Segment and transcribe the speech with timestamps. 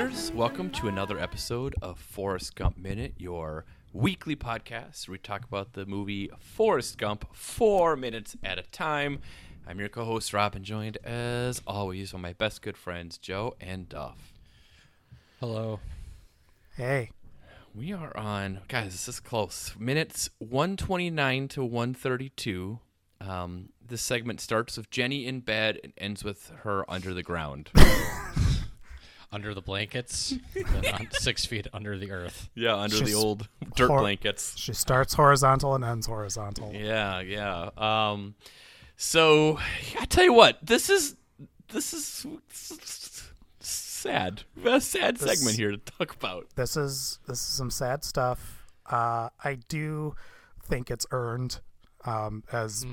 [0.00, 5.44] Listeners, welcome to another episode of Forrest Gump Minute, your weekly podcast where we talk
[5.44, 9.18] about the movie Forrest Gump four minutes at a time.
[9.66, 13.56] I'm your co host, Rob, and joined as always by my best good friends, Joe
[13.60, 14.32] and Duff.
[15.38, 15.80] Hello.
[16.78, 17.10] Hey,
[17.74, 19.74] We are on, guys, this is close.
[19.78, 22.78] Minutes 129 to 132.
[23.20, 27.68] Um, this segment starts with Jenny in bed and ends with her under the ground.
[29.32, 30.34] Under the blankets,
[30.92, 32.50] on six feet under the earth.
[32.56, 34.56] yeah, under the old dirt hor- blankets.
[34.58, 36.72] she starts horizontal and ends horizontal.
[36.74, 37.70] Yeah, yeah.
[37.76, 38.34] Um,
[38.96, 39.58] so
[40.00, 41.14] I tell you what, this is
[41.72, 42.26] this is
[43.60, 44.42] sad.
[44.64, 46.46] A sad This- segment here to talk about.
[46.56, 48.66] This is this is some sad stuff.
[48.86, 50.14] Uh, I do
[50.64, 51.60] think it's earned
[52.04, 52.84] um, as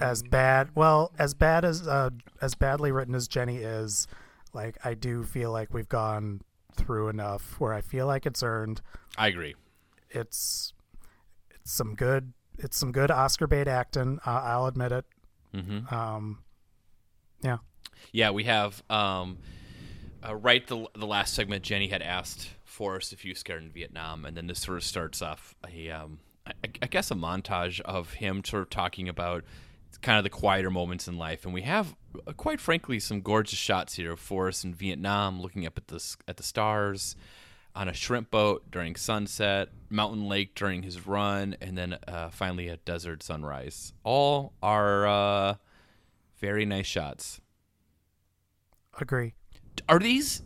[0.00, 0.70] as bad.
[0.74, 4.08] Well, as bad as uh, as badly written as Jenny is,
[4.54, 6.40] like I do feel like we've gone
[6.76, 8.80] through enough where I feel like it's earned.
[9.16, 9.54] I agree.
[10.10, 10.72] It's
[11.50, 14.20] it's some good it's some good Oscar bait acting.
[14.26, 15.04] Uh, I'll admit it.
[15.52, 16.38] hmm Um,
[17.42, 17.58] yeah.
[18.12, 19.38] Yeah, we have um,
[20.26, 21.62] uh, right the the last segment.
[21.64, 24.84] Jenny had asked Forrest if he was scared in Vietnam, and then this sort of
[24.84, 29.44] starts off a um, I, I guess a montage of him sort of talking about
[30.02, 31.94] kind of the quieter moments in life, and we have
[32.36, 36.36] quite frankly some gorgeous shots here of Forrest in Vietnam, looking up at the at
[36.36, 37.16] the stars.
[37.76, 42.68] On a shrimp boat during sunset, mountain lake during his run, and then uh, finally
[42.68, 43.92] a desert sunrise.
[44.04, 45.54] All are uh,
[46.44, 47.40] very nice shots
[49.00, 49.32] Agree.
[49.88, 50.42] are these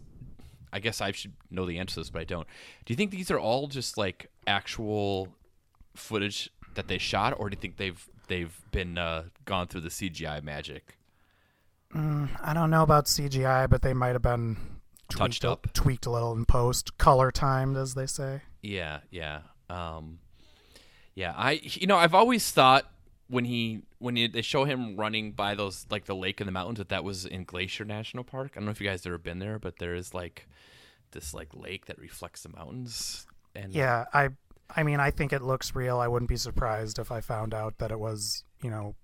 [0.73, 2.47] i guess i should know the answer to this but i don't
[2.85, 5.29] do you think these are all just like actual
[5.97, 9.89] footage that they shot or do you think they've they've been uh, gone through the
[9.89, 10.98] cgi magic
[11.95, 14.57] I don't know about CGI, but they might have been
[15.09, 15.73] Touched tweaked a- up.
[15.73, 18.43] tweaked a little in post, color timed, as they say.
[18.63, 19.41] yeah yeah
[19.71, 20.19] um
[21.15, 22.91] yeah i you know i've always thought
[23.29, 26.53] when he when he, they show him running by those like the lake and the
[26.53, 29.19] mountains that that was in glacier national park i don't know if you guys ever
[29.19, 30.49] been there but there is like
[31.13, 34.31] this like lake that reflects the mountains and Yeah, I,
[34.75, 35.99] I mean, I think it looks real.
[35.99, 38.95] I wouldn't be surprised if I found out that it was, you know,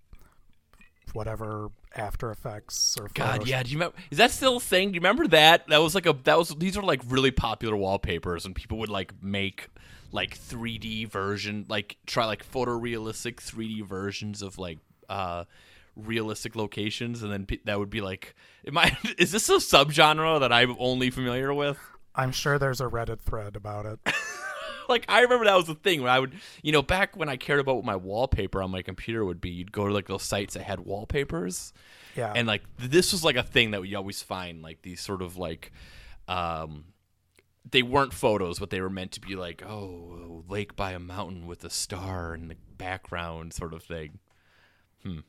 [1.12, 3.47] whatever After Effects or God, Photoshop.
[3.47, 3.62] yeah.
[3.62, 3.97] Do you remember?
[4.10, 4.88] Is that still a thing?
[4.91, 5.69] Do you remember that?
[5.69, 8.88] That was like a that was these are like really popular wallpapers, and people would
[8.88, 9.69] like make
[10.12, 14.78] like 3D version, like try like photorealistic 3D versions of like
[15.09, 15.44] uh
[15.97, 18.34] realistic locations, and then pe- that would be like,
[18.66, 18.97] am I?
[19.19, 21.78] Is this a subgenre that I'm only familiar with?
[22.16, 23.99] I'm sure there's a Reddit thread about it.
[24.88, 27.36] like I remember that was the thing when I would, you know, back when I
[27.36, 30.22] cared about what my wallpaper on my computer would be, you'd go to like those
[30.22, 31.72] sites that had wallpapers.
[32.16, 35.22] Yeah, and like this was like a thing that we always find like these sort
[35.22, 35.72] of like
[36.28, 36.84] um
[37.70, 40.98] they weren't photos but they were meant to be like oh a lake by a
[40.98, 44.18] mountain with a star in the background sort of thing.
[45.02, 45.20] Hmm.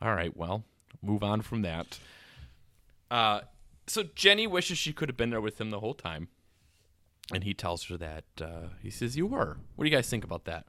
[0.00, 0.64] All right well
[1.02, 1.98] move on from that.
[3.10, 3.42] Uh
[3.86, 6.28] so jenny wishes she could have been there with him the whole time
[7.32, 10.24] and he tells her that uh, he says you were what do you guys think
[10.24, 10.66] about that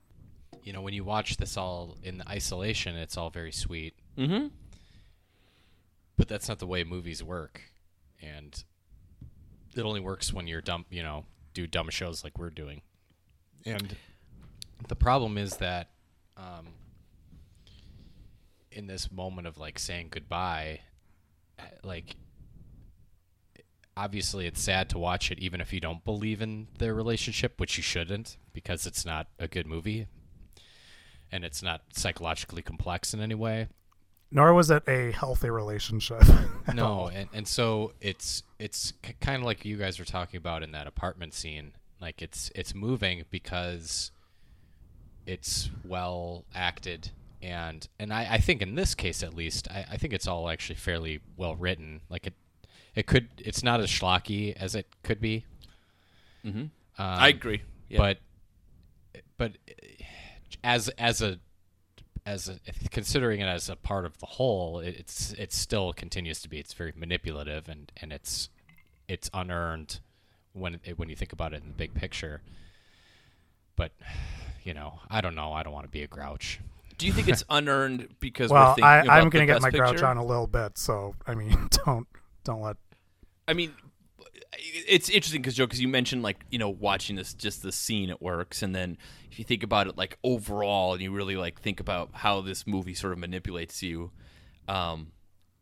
[0.63, 4.47] You know, when you watch this all in isolation, it's all very sweet, mm-hmm
[6.17, 7.61] but that's not the way movies work.
[8.21, 8.63] And
[9.75, 12.83] it only works when you're dumb, you know, do dumb shows like we're doing.
[13.65, 13.95] And
[14.87, 15.89] the problem is that
[16.37, 16.67] um,
[18.71, 20.81] in this moment of like saying goodbye,
[21.83, 22.15] like
[23.97, 27.77] obviously it's sad to watch it even if you don't believe in their relationship, which
[27.77, 30.07] you shouldn't because it's not a good movie
[31.31, 33.67] and it's not psychologically complex in any way.
[34.31, 36.21] nor was it a healthy relationship.
[36.73, 40.63] no and, and so it's it's k- kind of like you guys were talking about
[40.63, 44.11] in that apartment scene like it's it's moving because
[45.25, 47.11] it's well acted
[47.41, 50.49] and and I, I think in this case at least I, I think it's all
[50.49, 52.33] actually fairly well written like it
[52.95, 55.45] it could it's not as schlocky as it could be
[56.45, 57.97] mm-hmm um, i agree yeah.
[57.97, 58.17] but
[59.37, 59.53] but
[60.63, 61.39] as as a
[62.25, 62.59] as a,
[62.91, 66.59] considering it as a part of the whole, it, it's it still continues to be.
[66.59, 68.49] It's very manipulative and and it's
[69.07, 69.99] it's unearned
[70.53, 72.41] when it, when you think about it in the big picture.
[73.75, 73.91] But
[74.63, 75.53] you know, I don't know.
[75.53, 76.59] I don't want to be a grouch.
[76.97, 79.63] Do you think it's unearned because we're well, thinking I, about I'm gonna get best
[79.63, 82.07] my grouch on a little bit, so I mean, don't
[82.43, 82.77] don't let.
[83.47, 83.73] I mean,
[84.57, 88.09] it's interesting because Joe, because you mentioned like you know watching this just the scene
[88.09, 88.97] it works, and then
[89.31, 92.67] if you think about it like overall, and you really like think about how this
[92.67, 94.11] movie sort of manipulates you,
[94.67, 95.11] um,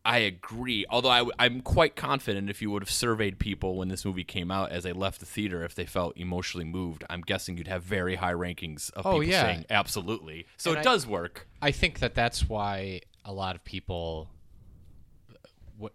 [0.05, 0.85] I agree.
[0.89, 4.49] Although I, am quite confident if you would have surveyed people when this movie came
[4.49, 7.83] out as they left the theater, if they felt emotionally moved, I'm guessing you'd have
[7.83, 9.43] very high rankings of Oh, people yeah.
[9.43, 10.45] saying absolutely.
[10.57, 11.47] So And it I- does work.
[11.61, 14.38] I think that that's why a lot of people, w-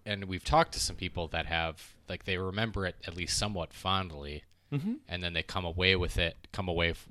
[0.06, 3.72] and we've talked to some people that have like they remember it at least somewhat
[3.72, 4.94] fondly, mm-hmm.
[5.08, 7.08] and then they come away with it, come away f-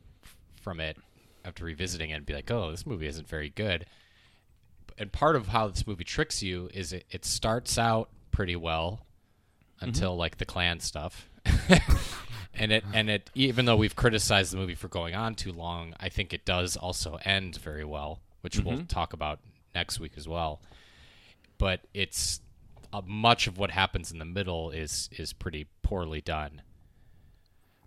[0.61, 0.97] from it
[1.45, 3.85] after revisiting it, and be like, "Oh, this movie isn't very good."
[4.97, 9.05] And part of how this movie tricks you is it, it starts out pretty well
[9.79, 11.29] until like the Klan stuff.
[12.53, 15.93] and it and it even though we've criticized the movie for going on too long,
[15.99, 19.39] I think it does also end very well, which we'll talk about
[19.73, 20.61] next week as well.
[21.57, 22.41] But it's
[22.93, 26.61] uh, much of what happens in the middle is is pretty poorly done.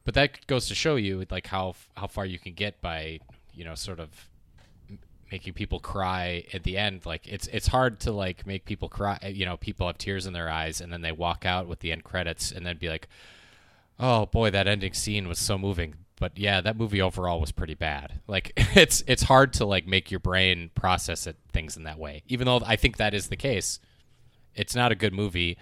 [0.04, 3.20] But that goes to show you like how how far you can get by
[3.54, 4.28] you know sort of
[5.30, 7.06] making people cry at the end.
[7.06, 10.32] Like it's it's hard to like make people cry you know people have tears in
[10.32, 13.08] their eyes and then they walk out with the end credits and then be like
[13.98, 15.94] oh boy that ending scene was so moving.
[16.18, 18.20] But yeah that movie overall was pretty bad.
[18.26, 22.24] Like it's it's hard to like make your brain process it things in that way.
[22.26, 23.78] Even though i think that is the case
[24.56, 25.56] it's not a good movie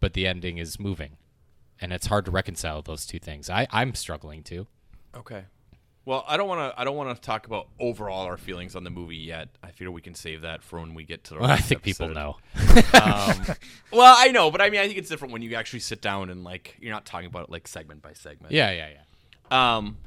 [0.00, 1.16] but the ending is moving
[1.80, 4.66] and it's hard to reconcile those two things i i'm struggling to
[5.16, 5.44] Okay.
[6.04, 6.80] Well, I don't want to.
[6.80, 9.48] I don't want to talk about overall our feelings on the movie yet.
[9.60, 11.40] I feel we can save that for when we get to the.
[11.42, 12.36] i next think people know
[12.94, 13.42] Um,
[13.92, 16.30] well, I know, but I mean, I think it's different when you actually sit down
[16.30, 18.52] and like you're not talking about it like segment by segment.
[18.52, 18.88] yeah yeah
[19.50, 19.98] yeah Um.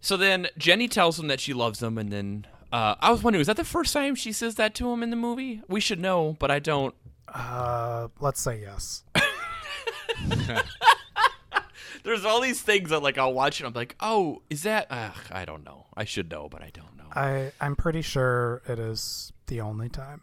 [0.00, 3.40] So then Jenny tells him that she loves him, and then uh, I was wondering,
[3.40, 5.62] is that the first time she says that to him in the movie?
[5.68, 6.94] We should know, but I don't.
[7.34, 9.04] Uh, let's say yes.
[12.04, 14.86] There's all these things that like I'll watch and I'm like, oh, is that?
[14.90, 15.86] Ugh, I don't know.
[15.96, 17.04] I should know, but I don't know.
[17.12, 20.20] I I'm pretty sure it is the only time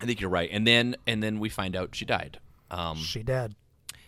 [0.00, 0.48] I think you're right.
[0.52, 2.38] And then and then we find out she died.
[2.70, 2.96] Um.
[2.98, 3.54] she dead.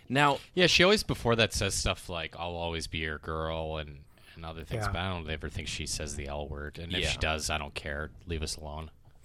[0.09, 4.01] Now Yeah, she always before that says stuff like "I'll always be your girl" and
[4.37, 4.85] and other things.
[4.85, 4.93] Yeah.
[4.93, 6.79] But I don't ever think she says the L word.
[6.79, 7.09] And if Yeah.
[7.09, 8.11] she does, I don't care.
[8.27, 8.91] Leave us alone.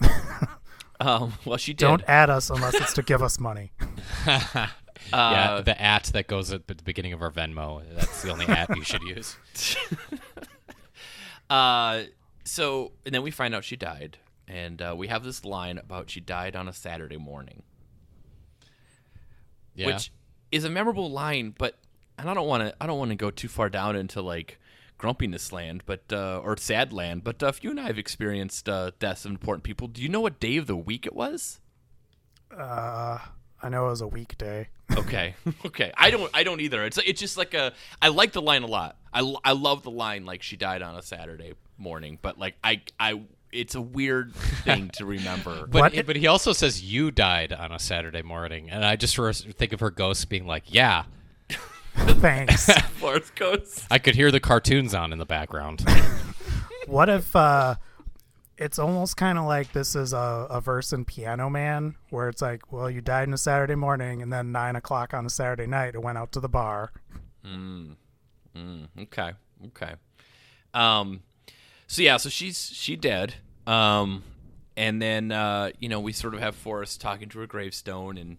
[1.00, 1.86] Um, well, she did.
[1.86, 3.72] Don't add us unless it's to give us money.
[5.12, 7.82] Uh, yeah, the at that goes at the beginning of our Venmo.
[7.94, 9.36] That's the only at you should use.
[11.50, 12.04] Uh,
[12.44, 14.16] so and then we find out she died,
[14.48, 17.62] and uh, we have this line about she died on a Saturday morning,
[19.74, 19.88] Yeah.
[19.88, 20.10] which
[20.50, 21.54] is a memorable line.
[21.56, 21.78] But
[22.18, 22.74] and I don't want to.
[22.80, 24.58] I don't want to go too far down into like
[25.04, 27.22] grumpiness land, but uh, or sad land.
[27.24, 30.08] But uh, if you and I have experienced uh, deaths of important people, do you
[30.08, 31.60] know what day of the week it was?
[32.50, 33.18] Uh,
[33.62, 34.68] I know it was a weekday.
[34.96, 35.34] Okay,
[35.64, 35.92] okay.
[35.96, 36.30] I don't.
[36.34, 36.84] I don't either.
[36.84, 37.72] It's it's just like a.
[38.02, 38.96] I like the line a lot.
[39.12, 42.82] I, I love the line like she died on a Saturday morning, but like I
[43.00, 45.66] I it's a weird thing to remember.
[45.70, 46.06] But What?
[46.06, 49.16] but he also says you died on a Saturday morning, and I just
[49.54, 51.04] think of her ghost being like, "Yeah."
[52.20, 52.66] Thanks.
[52.98, 53.86] Florence goes.
[53.90, 55.84] I could hear the cartoons on in the background.
[56.86, 57.76] what if uh,
[58.58, 62.42] it's almost kind of like this is a, a verse in Piano Man, where it's
[62.42, 65.66] like, well, you died on a Saturday morning, and then nine o'clock on a Saturday
[65.66, 66.92] night, it went out to the bar.
[67.46, 67.96] Mm.
[68.98, 69.32] Okay,
[69.66, 69.94] okay.
[70.72, 71.22] Um,
[71.86, 73.34] so yeah, so she's she dead.
[73.66, 74.22] Um,
[74.76, 78.36] and then uh, you know we sort of have Forrest talking to her gravestone, and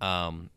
[0.00, 0.50] um,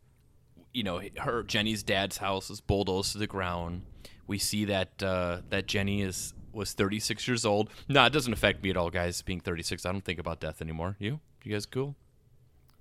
[0.74, 3.84] you know her Jenny's dad's house is bulldozed to the ground.
[4.28, 7.70] We see that uh, that Jenny is was 36 years old.
[7.88, 9.22] No, it doesn't affect me at all, guys.
[9.22, 10.98] Being 36, I don't think about death anymore.
[11.00, 11.96] You, you guys, cool?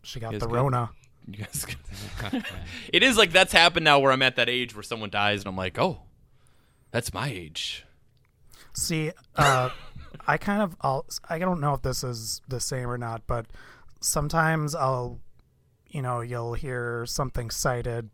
[0.02, 0.56] She got Yes, the good.
[0.56, 0.90] Rona.
[1.26, 1.66] You guys,
[2.92, 5.48] it is like that's happened now, where I'm at that age where someone dies, and
[5.48, 6.00] I'm like, oh,
[6.90, 7.84] that's my age.
[8.72, 9.70] See, uh,
[10.26, 13.46] I kind of, I'll, I don't know if this is the same or not, but
[14.00, 15.20] sometimes I'll,
[15.90, 18.10] you know, you'll hear something cited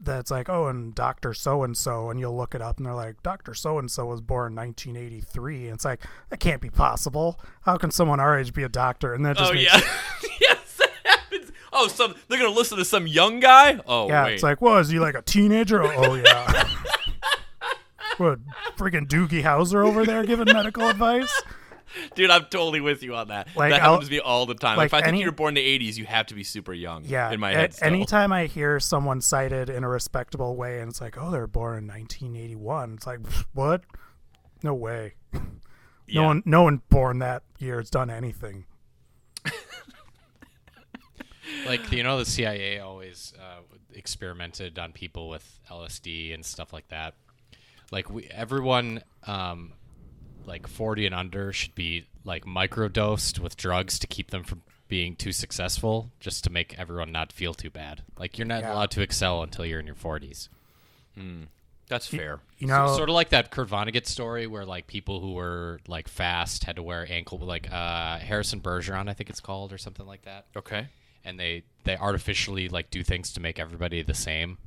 [0.00, 2.94] that's like, oh, and Doctor So and So, and you'll look it up, and they're
[2.94, 6.70] like, Doctor So and So was born in 1983, and it's like that can't be
[6.70, 7.40] possible.
[7.62, 9.14] How can someone our age be a doctor?
[9.14, 9.80] And that just Oh makes yeah,
[10.40, 11.52] yes, that happens.
[11.72, 13.80] Oh, some they're gonna listen to some young guy.
[13.86, 15.82] Oh Yeah, wait, it's like, what is he like a teenager?
[15.82, 16.68] Oh, oh yeah.
[18.18, 18.38] what
[18.76, 21.42] freaking Doogie Howser over there giving medical advice?
[22.14, 23.48] dude, I'm totally with you on that.
[23.56, 24.76] Like, that I'll- happens to me all the time.
[24.76, 26.72] like if I think any- you're born in the '80s, you have to be super
[26.72, 27.04] young.
[27.04, 27.30] Yeah.
[27.30, 27.74] in my head.
[27.74, 27.86] Still.
[27.88, 31.78] anytime I hear someone cited in a respectable way, and it's like, oh, they're born
[31.78, 32.94] in 1981.
[32.94, 33.20] It's like,
[33.52, 33.82] what?
[34.62, 35.14] No way.
[36.08, 36.20] Yeah.
[36.20, 38.66] No one, no one born that year has done anything.
[41.66, 43.62] like you know, the CIA always uh,
[43.92, 47.14] experimented on people with LSD and stuff like that.
[47.90, 49.72] Like we, everyone, um,
[50.46, 55.16] like forty and under, should be like microdosed with drugs to keep them from being
[55.16, 58.02] too successful just to make everyone not feel too bad.
[58.18, 58.72] Like you're not Yeah.
[58.72, 60.48] allowed to excel until you're in your 40s.
[61.88, 62.40] That's fair.
[62.58, 66.08] You know, sort of like that Kurt Vonnegut story where like people who were like
[66.08, 70.04] fast had to wear ankle like uh, Harrison Bergeron, I think it's called, or something
[70.06, 70.46] like that.
[70.56, 70.88] Okay.
[71.24, 74.58] And they they artificially like do things to make everybody the same.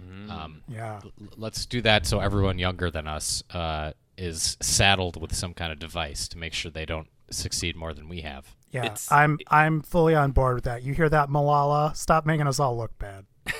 [0.00, 0.30] Mm.
[0.30, 1.00] Um, yeah.
[1.04, 5.72] l- let's do that so everyone younger than us uh, is saddled with some kind
[5.72, 8.54] of device to make sure they don't succeed more than we have.
[8.70, 10.82] Yeah, It's- I'm I'm fully on board with that.
[10.82, 11.96] You hear that, Malala?
[11.96, 13.24] Stop making us all look bad.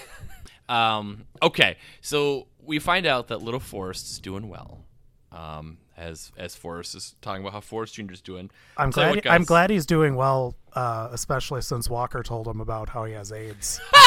[0.69, 4.85] Um, okay, so we find out that Little Forrest is doing well.
[5.33, 8.51] Um, as as Forrest is talking about how Forrest Jr.'s doing.
[8.77, 12.61] I'm Tell glad what, I'm glad he's doing well, uh, especially since Walker told him
[12.61, 13.81] about how he has AIDS.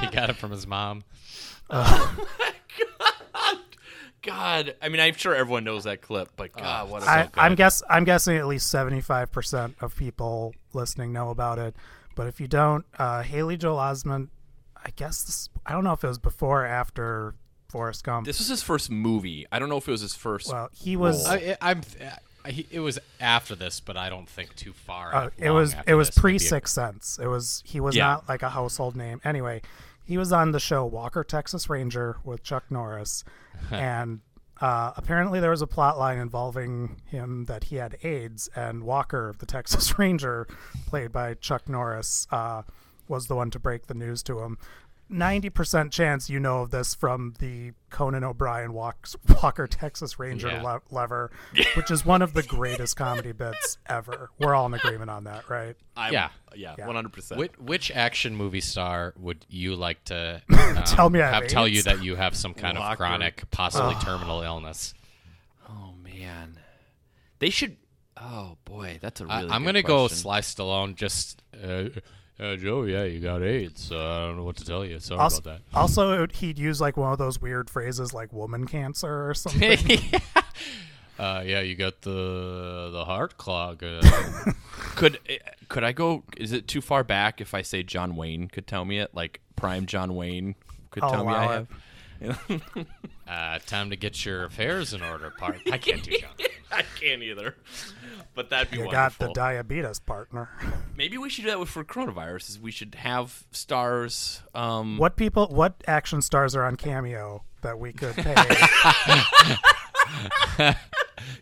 [0.00, 1.04] He got it from his mom.
[4.22, 7.30] God, I mean, I'm sure everyone knows that clip, but God, what a I, so
[7.36, 11.74] I'm guess I'm guessing at least 75 percent of people listening know about it.
[12.14, 14.28] But if you don't, uh, Haley Joel Osment,
[14.76, 17.34] I guess this, I don't know if it was before or after
[17.68, 18.26] Forrest Gump.
[18.26, 19.46] This was his first movie.
[19.50, 20.52] I don't know if it was his first.
[20.52, 21.26] well, he was.
[21.26, 21.80] I, I, I'm.
[22.44, 25.14] I, it was after this, but I don't think too far.
[25.14, 26.18] Uh, it was after it was this.
[26.18, 27.18] pre Maybe a- Sixth Sense.
[27.22, 28.04] It was he was Yeah.
[28.08, 29.20] not like a household name.
[29.24, 29.62] Anyway,
[30.04, 33.24] he was on the show Walker Texas Ranger with Chuck Norris,
[33.70, 34.20] and
[34.60, 39.34] uh, apparently there was a plot line involving him that he had AIDS, and Walker,
[39.38, 40.46] the Texas Ranger,
[40.86, 42.62] played by Chuck Norris, uh,
[43.08, 44.58] was the one to break the news to him.
[45.12, 50.48] Ninety percent chance you know of this from the Conan O'Brien walks, Walker Texas Ranger
[50.48, 50.62] Yeah.
[50.62, 51.30] le- lever,
[51.74, 54.30] which is one of the greatest comedy bits ever.
[54.38, 55.76] We're all in agreement on that, right?
[55.96, 56.30] I'm- yeah.
[56.54, 56.86] yeah, Yeah.
[56.86, 57.38] one hundred percent.
[57.38, 61.48] Which, which action movie star would you like to um, Tell me I have have
[61.50, 62.92] tell you that you have some kind Walker.
[62.92, 64.94] of chronic, possibly terminal illness?
[65.68, 66.58] Oh man,
[67.38, 67.76] they should.
[68.16, 69.50] Oh boy, that's a really.
[69.50, 70.18] I, I'm good gonna go question.
[70.18, 70.94] Sly Stallone.
[70.94, 71.84] Just uh,
[72.42, 73.92] uh, Joe, yeah, you got AIDS.
[73.92, 74.98] Uh, I don't know what to tell you.
[74.98, 75.78] Sorry Also, about that.
[75.78, 79.78] also, he'd use like one of those weird phrases like "woman cancer" or something.
[79.78, 80.44] that.
[81.18, 83.82] uh, yeah, you got the the heart clog.
[83.84, 84.00] Uh,
[84.96, 86.24] Could eh, could I go?
[86.36, 89.14] Is it too far back if I say John Wayne could tell me it?
[89.14, 90.54] Like prime John Wayne
[90.90, 91.62] could I'll tell me I have.
[91.62, 91.76] it.
[92.22, 92.86] Have.
[93.28, 95.60] uh, time to get your affairs in order, part.
[95.70, 96.30] I can't do John.
[96.72, 97.54] I can't either.
[98.34, 100.48] But that'd be You got the diabetes partner.
[100.96, 102.50] Maybe we should do that with for coronavirus.
[102.50, 104.42] Is we should have stars.
[104.54, 105.48] Um, What people?
[105.48, 108.34] What action stars are on Cameo that we could pay?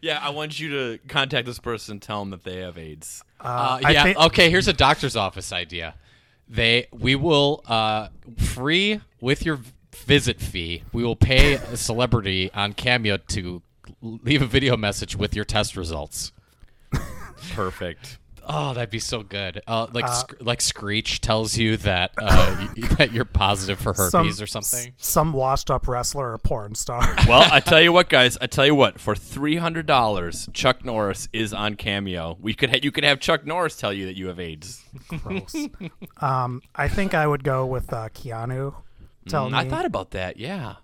[0.02, 3.22] Yeah, I want you to contact this person, tell them that they have AIDS.
[3.40, 4.04] Uh, I yeah.
[4.04, 4.50] thi- okay.
[4.50, 5.94] Here's a doctor's office idea.
[6.48, 8.08] They we will uh,
[8.38, 9.60] free with your
[10.06, 10.82] visit fee.
[10.92, 13.62] We will pay a celebrity on Cameo to
[14.02, 16.32] leave a video message with your test results.
[17.54, 18.18] Perfect.
[18.52, 19.62] Oh, that'd be so good.
[19.66, 24.42] Uh, like Sc- like Screech tells you that uh, y- that you're positive for herpes
[24.42, 24.88] or something.
[24.88, 27.00] s- Some washed-up wrestler or porn star.
[27.28, 28.36] Well, I tell you what, guys.
[28.40, 28.98] I tell you what.
[28.98, 32.38] For three hundred dollars, Chuck Norris is on Cameo.
[32.40, 34.82] We could ha- you could have Chuck Norris tell you that you have AIDS.
[35.22, 35.54] Gross.
[36.20, 38.74] um, I think I would go with uh, Keanu.
[39.28, 39.58] Tell Mm, me.
[39.58, 40.36] I thought about that.
[40.38, 40.76] Yeah.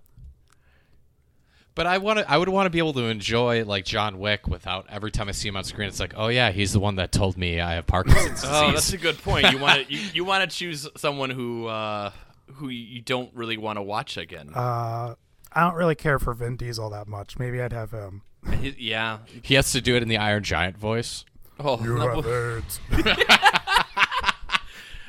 [1.75, 2.31] But I want to.
[2.31, 5.33] I would want to be able to enjoy like John Wick without every time I
[5.33, 5.89] see him on screen.
[5.89, 8.49] It's like, oh yeah, he's the one that told me I have Parkinson's disease.
[8.51, 9.51] Oh, that's a good point.
[9.53, 12.13] You want to you, you want to choose someone who uh,
[12.55, 14.53] who you don't really want to watch again.
[14.55, 15.17] uh,
[15.53, 17.39] I don't really care for Vin Diesel that much.
[17.39, 18.23] Maybe I'd have him.
[18.61, 19.19] He- yeah.
[19.43, 21.25] he has to do it in the Iron Giant voice.
[21.61, 22.81] Oh, You no, have AIDS.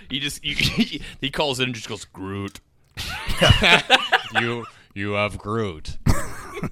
[0.10, 2.60] he just he, he calls in and just goes Groot.
[4.42, 5.98] you you have Groot.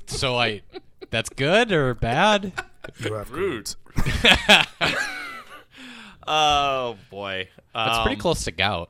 [0.07, 0.61] so I,
[1.09, 2.53] that's good or bad?
[2.99, 3.75] You have Groot.
[6.27, 7.49] oh boy.
[7.73, 8.89] That's pretty Um, close to gout.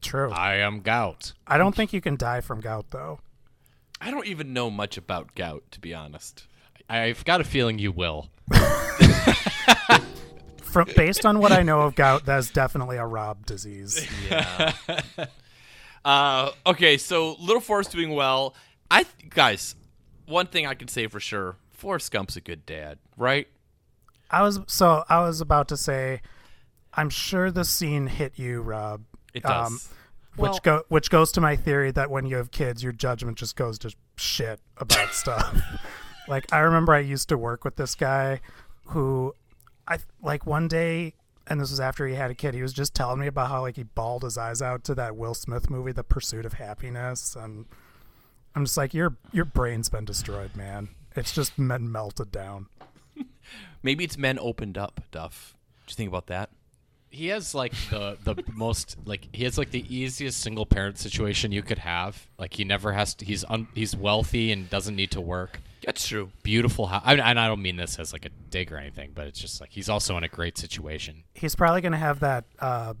[0.00, 0.30] True.
[0.30, 1.32] I am gout.
[1.46, 3.20] I don't think you can die from gout though.
[4.00, 6.46] I don't even know much about gout, to be honest.
[6.88, 8.30] I've got a feeling you will.
[10.62, 14.08] From based on what I know of gout, that's definitely a Rob disease.
[16.04, 18.54] Uh, okay, so Little Forrest doing well.
[18.90, 19.76] I th- guys,
[20.26, 23.48] one thing I can say for sure: Forrest Gump's a good dad, right?
[24.30, 26.22] I was so I was about to say,
[26.94, 29.02] I'm sure the scene hit you, Rob.
[29.34, 29.72] It does.
[29.72, 29.80] Um,
[30.36, 33.56] which go which goes to my theory that when you have kids, your judgment just
[33.56, 35.60] goes to shit about stuff.
[36.28, 38.40] like I remember I used to work with this guy
[38.86, 39.34] who
[39.86, 41.14] I like one day
[41.50, 43.62] and this was after he had a kid, he was just telling me about how
[43.62, 47.36] like he bawled his eyes out to that Will Smith movie, The Pursuit of Happiness,
[47.36, 47.66] and
[48.54, 50.90] I'm just like, Your your brain's been destroyed, man.
[51.16, 52.66] It's just been melted down.
[53.82, 55.56] Maybe it's men opened up, Duff.
[55.86, 56.50] Do you think about that?
[57.10, 61.50] He has like the the most like he has like the easiest single parent situation
[61.50, 62.28] you could have.
[62.38, 63.24] Like he never has to.
[63.24, 65.60] He's un, he's wealthy and doesn't need to work.
[65.84, 66.30] That's true.
[66.42, 67.02] Beautiful house.
[67.04, 69.40] I mean, and I don't mean this as like a dig or anything, but it's
[69.40, 71.24] just like he's also in a great situation.
[71.34, 72.94] He's probably gonna have that uh,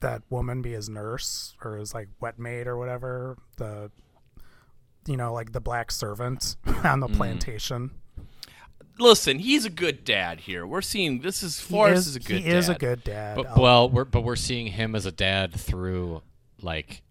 [0.00, 3.36] that woman be his nurse or his like wet maid or whatever.
[3.58, 3.90] The
[5.06, 7.16] you know like the black servant on the Mm.
[7.16, 7.90] plantation.
[8.98, 10.66] Listen, he's a good dad here.
[10.66, 12.56] We're seeing this is He Forrest is, is, a good he dad.
[12.56, 13.36] is a good dad.
[13.36, 16.22] But I'll- well, we're but we're seeing him as a dad through
[16.60, 17.02] like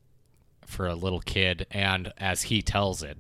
[0.68, 3.18] for a little kid, and as he tells it.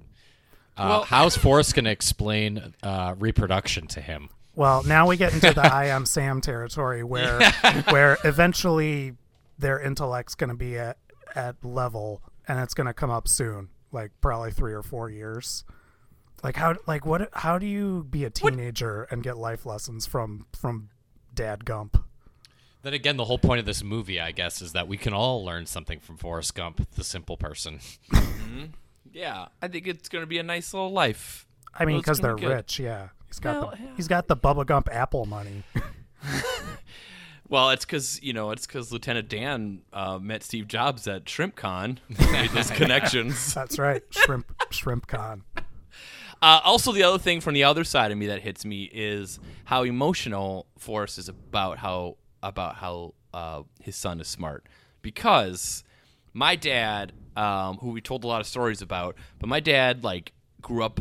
[0.80, 4.30] Uh, Well- how's Forrest going to explain uh, reproduction to him?
[4.56, 7.40] Well, now we get into the I am Sam territory where
[7.90, 9.14] where eventually
[9.58, 10.98] their intellect's going to be at
[11.36, 15.64] at level and it's going to come up soon, like probably 3 or 4 years.
[16.44, 20.46] Like how like what how do you be a teenager and get life lessons from
[20.54, 20.90] from
[21.34, 22.04] Dad Gump?
[22.82, 25.44] Then again, the whole point of this movie, I guess, is that we can all
[25.44, 27.80] learn something from Forrest Gump, the simple person.
[29.12, 31.48] Yeah, I think it's going to be a nice little life.
[31.74, 33.10] I mean cuz they're be rich, yeah.
[33.28, 33.90] He's got Well, the yeah.
[33.96, 35.64] he's got the Bubba Gump Apple money.
[37.50, 41.98] Well, it's because you know it's because Lieutenant Dan uh, met Steve Jobs at ShrimpCon,
[42.32, 43.54] made those connections.
[43.56, 44.04] That's right.
[44.12, 45.44] Shrimp Shrimp Con.
[46.42, 49.40] Uh, also, the other thing from the other side of me that hits me is
[49.66, 54.68] how emotional Forrest is about how about how uh, his son is smart.
[55.02, 55.84] Because
[56.34, 60.34] my dad, um, who we told a lot of stories about, but my dad like
[60.62, 61.00] grew up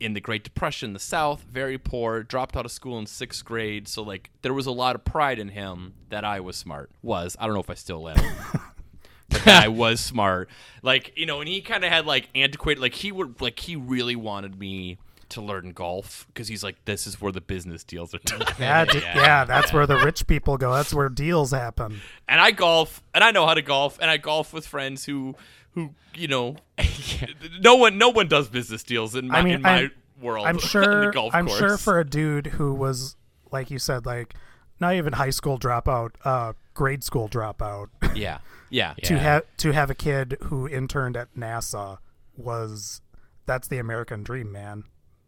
[0.00, 3.44] in the Great Depression in the South, very poor, dropped out of school in sixth
[3.44, 3.86] grade.
[3.86, 6.90] So like there was a lot of pride in him that I was smart.
[7.02, 8.16] Was I don't know if I still am.
[9.28, 10.50] but I was smart.
[10.82, 13.76] Like, you know, and he kind of had like antiquated, like he would, like he
[13.76, 14.98] really wanted me
[15.30, 18.42] to learn golf because he's like, this is where the business deals are done.
[18.58, 20.74] Yeah, d- yeah, that's where the rich people go.
[20.74, 22.00] That's where deals happen.
[22.28, 25.34] and I golf, and I know how to golf, and I golf with friends who,
[25.74, 26.56] who, you know,
[27.60, 30.46] no one, no one does business deals in my, I mean, in my I'm- world.
[30.46, 31.06] I'm in sure.
[31.06, 31.58] the golf I'm course.
[31.58, 33.16] sure for a dude who was,
[33.50, 34.34] like you said, like
[34.80, 38.38] not even high school dropout, uh, grade school dropout, yeah,
[38.70, 39.20] yeah, to Yeah.
[39.20, 41.98] have to have a kid who interned at NASA
[42.36, 43.00] was
[43.46, 44.84] that's the American dream, man.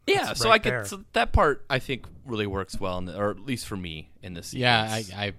[0.06, 0.30] yeah.
[0.30, 0.84] It's So right I get there.
[0.86, 1.64] so that part.
[1.68, 4.54] I think really works well, in the, or at least for me in this.
[4.54, 5.20] Yeah, I, sequence.
[5.20, 5.32] I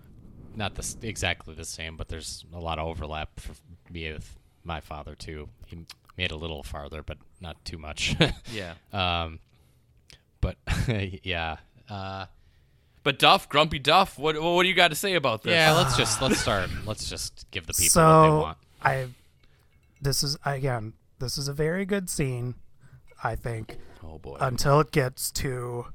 [0.56, 3.54] not the, exactly the same, but there's a lot of overlap for
[3.92, 5.50] me with my father too.
[5.66, 5.86] He
[6.18, 8.16] made a little farther, but not too much.
[8.52, 8.74] yeah.
[8.92, 9.40] um,
[10.42, 10.58] but
[11.24, 11.58] yeah,
[11.90, 12.26] uh,
[13.04, 15.54] But Duff, Grumpy Duff, what what do you got to say about this?
[15.54, 15.74] yeah.
[15.74, 16.70] Let's just let's start.
[16.86, 18.58] Let's just give the people so what they want.
[18.84, 19.08] I,
[20.02, 22.56] this is again, this is a very good scene,
[23.24, 23.78] I think.
[24.04, 24.38] Oh boy.
[24.42, 25.86] until it gets to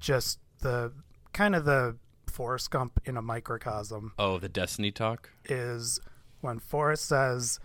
[0.00, 0.92] just the
[1.32, 5.30] kind of the Forrest Gump in a microcosm oh, the Destiny talk.
[5.44, 6.00] is
[6.40, 7.58] when Forrest says,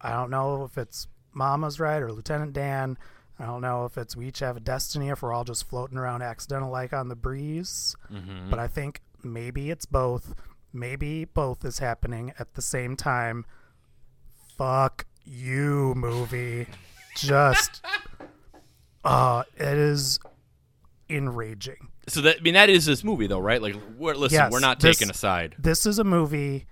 [0.00, 2.98] I don't know if it's Mama's right or Lieutenant Dan.
[3.38, 5.98] I don't know if it's we each have a destiny, if we're all just floating
[5.98, 7.96] around accidental like on the breeze.
[8.50, 10.34] But I think maybe it's both.
[10.72, 13.44] Maybe both is happening at the same time.
[14.56, 16.66] Fuck you, movie.
[17.16, 17.84] Just,
[19.04, 20.18] uh, it is
[21.08, 21.88] enraging.
[22.06, 23.62] So that I mean that is this movie though, right?
[23.62, 25.54] Like, we're, listen, Yes, we're not this- taking a side.
[25.58, 26.66] this is a movie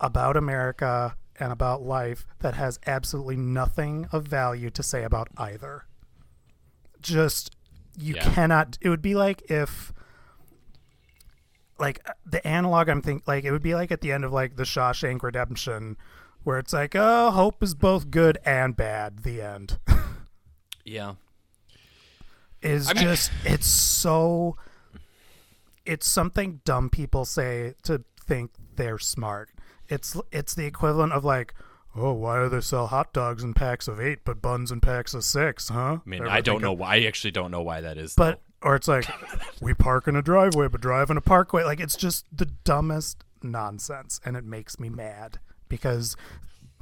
[0.00, 5.84] about America and about life that has absolutely nothing of value to say about either.
[7.00, 7.54] Just
[7.98, 8.32] you Yeah.
[8.34, 9.92] cannot it would be like if
[11.78, 14.56] like the analog I'm thinking like it would be like at the end of like
[14.56, 15.96] the Shawshank Redemption
[16.42, 19.78] where it's like oh hope is both good and bad the end
[20.84, 21.14] Yeah.
[22.62, 24.56] is I mean- just it's so
[25.84, 29.50] it's something dumb people say to think they're smart.
[29.88, 31.54] It's it's the equivalent of like,
[31.94, 35.14] oh, why do they sell hot dogs in packs of eight but buns in packs
[35.14, 35.68] of six?
[35.68, 35.98] Huh?
[36.04, 36.96] I mean, Ever I don't know of- why.
[36.96, 38.14] I actually don't know why that is.
[38.14, 39.06] But or it's like,
[39.60, 41.62] we park in a driveway but drive in a parkway.
[41.64, 46.16] Like it's just the dumbest nonsense, and it makes me mad because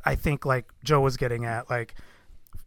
[0.05, 1.95] I think like Joe was getting at like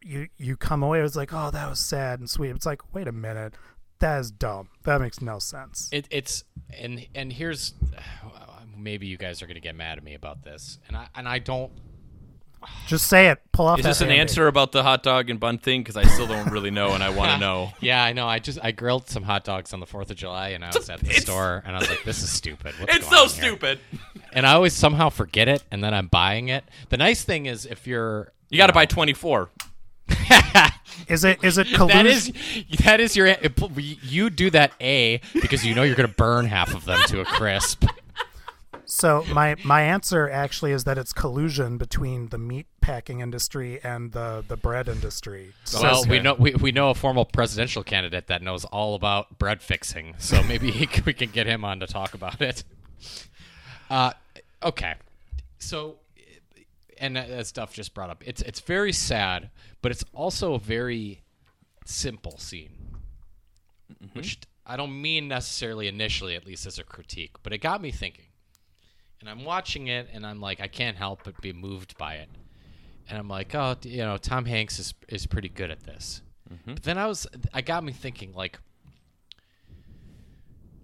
[0.04, 2.52] you you come away it was like oh that was sad and sweet.
[2.52, 3.54] It's like wait a minute,
[4.00, 4.70] that is dumb.
[4.84, 5.90] That makes no sense.
[5.92, 6.44] It, it's
[6.78, 7.74] and and here's
[8.78, 11.40] maybe you guys are gonna get mad at me about this, and I and I
[11.40, 11.72] don't.
[12.88, 13.40] Just say it.
[13.52, 14.22] Pull off is that this an Band-Aid.
[14.22, 15.82] answer about the hot dog and bun thing?
[15.82, 17.72] Because I still don't really know, and I want to know.
[17.82, 18.28] Yeah, I know.
[18.28, 20.90] I just I grilled some hot dogs on the Fourth of July, and I was
[20.90, 22.74] at the it's- store, and I was like, "This is stupid.
[22.80, 23.80] What's It's going so stupid.
[24.34, 26.64] And I always somehow forget it, and then I'm buying it.
[26.90, 29.50] The nice thing is, if you're You got to buy twenty four.
[31.08, 31.98] Is it is it collusion?
[32.04, 32.32] That is
[32.84, 33.28] that is your
[34.02, 37.22] you do that a because you know you're going to burn half of them to
[37.22, 37.86] a crisp.
[38.90, 44.14] So my my answer actually is that it's collusion between the meat packing industry and
[44.14, 45.52] the the bread industry.
[45.66, 49.62] So we know we, we know a formal presidential candidate that knows all about bread
[49.62, 52.64] fixing, so maybe he, we can get him on to talk about it.
[53.90, 54.14] Uh,
[54.64, 54.96] okay,
[55.60, 55.98] so
[56.98, 59.50] and as Duff just brought up, it's it's very sad,
[59.82, 61.24] but it's also a very
[61.84, 62.72] simple scene,
[64.14, 67.92] which I don't mean necessarily initially, at least as a critique, but it got me
[67.92, 68.27] thinking.
[69.20, 72.30] And I'm watching it, and I'm like, I can't help but be moved by it.
[73.10, 76.22] And I'm like, oh, you know, Tom Hanks is is pretty good at this.
[76.52, 76.76] Mm-hmm.
[76.76, 78.60] But then I was, I got me thinking, like,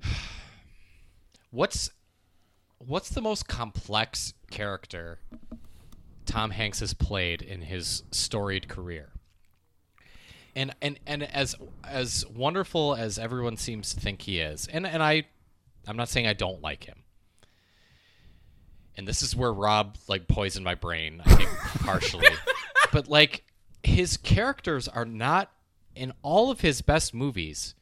[1.51, 1.91] what's
[2.79, 5.19] what's the most complex character
[6.25, 9.09] Tom Hanks has played in his storied career?
[10.55, 15.01] And and and as as wonderful as everyone seems to think he is, and and
[15.01, 15.25] I,
[15.87, 17.02] I'm not saying I don't like him.
[18.95, 22.27] And this is where Rob like poisoned my brain, I think partially.
[22.91, 23.43] but like
[23.84, 25.51] his characters are not
[25.95, 27.75] in all of his best movies.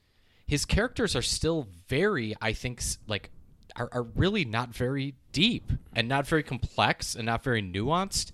[0.45, 3.31] His characters are still very, I think, like
[3.75, 8.31] are, are really not very deep and not very complex and not very nuanced.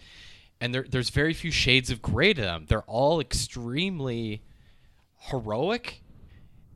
[0.60, 2.66] And there, there's very few shades of gray to them.
[2.68, 4.42] They're all extremely
[5.20, 6.02] heroic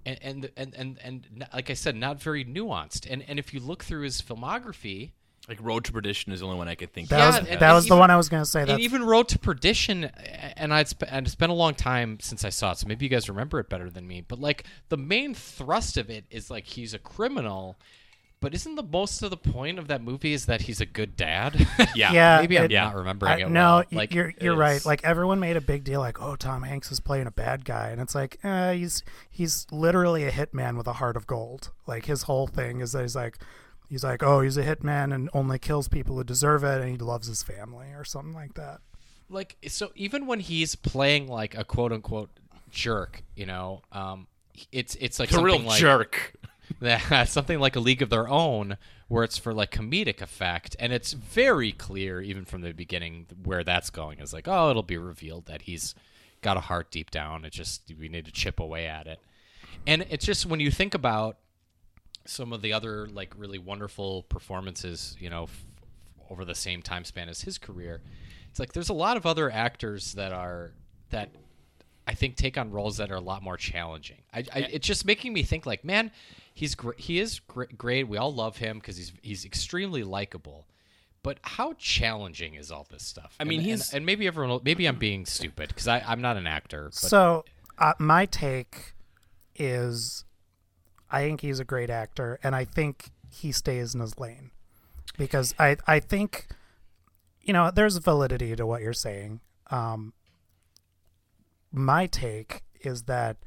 [0.05, 3.07] and and and and, and like I said, not very nuanced.
[3.09, 5.11] And and if you look through his filmography,
[5.49, 7.33] Like Road to Perdition is the only one I could think that Yeah, of.
[7.33, 8.61] was and- that and was the one I was going to say.
[8.61, 12.19] and That's even Road to Perdition, and I'd sp- and it's been a long time
[12.21, 14.21] since I saw it, so maybe you guys remember it better than me.
[14.25, 17.75] But like the main thrust of it is like he's a criminal,
[18.39, 21.17] but isn't the most of the point of that movie is that he's a good
[21.17, 21.67] dad?
[21.95, 22.13] yeah.
[22.13, 22.37] yeah.
[22.39, 23.49] maybe I'm it- not remembering I- it.
[23.49, 23.83] no, well.
[23.91, 24.85] like you're you're right.
[24.85, 27.89] Like everyone made a big deal, like, "Oh, Tom Hanks is playing a bad guy,"
[27.89, 31.71] and it's like, uh, he's he's literally a hitman with a heart of gold.
[31.87, 33.39] Like his whole thing is that he's like,
[33.91, 36.97] he's like, "Oh, he's a hitman and only kills people who deserve it, and he
[36.97, 38.79] loves his family," or something like that.
[39.29, 42.31] like so even when he's playing like a quote unquote
[42.71, 44.27] jerk, you know, um,
[44.71, 46.33] it's it's like a real like jerk.
[46.79, 48.77] that something like a league of their own
[49.09, 53.61] where it's for like comedic effect and it's very clear even from the beginning where
[53.61, 55.93] that's going is like oh it'll be revealed that he's
[56.41, 59.19] got a heart deep down it just we need to chip away at it
[59.85, 61.35] and it's just when you think about
[62.25, 65.65] some of the other like really wonderful performances you know f-
[66.29, 68.01] over the same time span as his career
[68.49, 70.71] it's like there's a lot of other actors that are
[71.09, 71.29] that
[72.07, 74.17] I think take on roles that are a lot more challenging.
[74.33, 76.11] I, I, it's just making me think like, man,
[76.53, 78.07] he's gr- he is gr- great.
[78.07, 80.65] We all love him because he's he's extremely likable.
[81.21, 83.35] But how challenging is all this stuff?
[83.39, 84.49] I mean, And- and- he's- and, maybe everyone.
[84.49, 86.85] Will, maybe I'm being stupid because I'm not an actor.
[86.85, 87.45] But So,
[87.77, 88.93] uh, my take
[89.55, 90.25] is,
[91.11, 94.51] I think he's a great actor, and I think he stays in his lane
[95.17, 96.47] because I I think,
[97.41, 99.41] you know, there's validity to what you're saying.
[99.69, 100.13] Um,
[101.71, 103.37] my take is that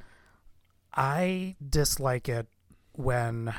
[0.94, 2.46] I dislike it
[2.92, 3.54] when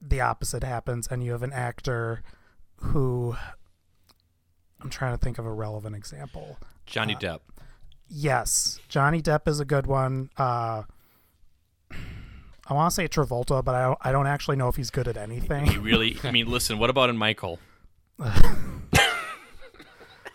[0.00, 2.22] the opposite happens and you have an actor
[2.76, 3.36] who
[4.80, 6.58] I'm trying to think of a relevant example.
[6.86, 7.40] Johnny Depp.
[8.08, 10.30] Yes, Johnny Depp is a good one.
[10.36, 10.82] Uh,
[12.66, 15.06] I want to say Travolta, but I don't, I don't actually know if he's good
[15.06, 15.66] at anything.
[15.66, 16.16] He really.
[16.24, 16.78] I mean, listen.
[16.78, 17.58] What about in Michael?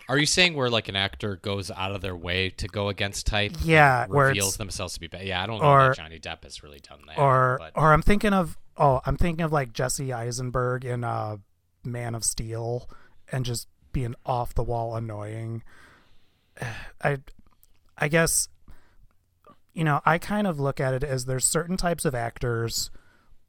[0.08, 3.26] are you saying where like an actor goes out of their way to go against
[3.26, 3.52] type?
[3.62, 5.24] Yeah, where reveals themselves to be bad.
[5.26, 7.18] Yeah, I don't know or- that Johnny Depp has really done that.
[7.18, 11.38] or but or I'm thinking of oh I'm thinking of like Jesse Eisenberg in uh,
[11.84, 12.88] Man of Steel
[13.32, 15.62] and just being off the wall annoying.
[17.02, 17.18] I
[17.96, 18.48] I guess
[19.72, 22.90] you know I kind of look at it as there's certain types of actors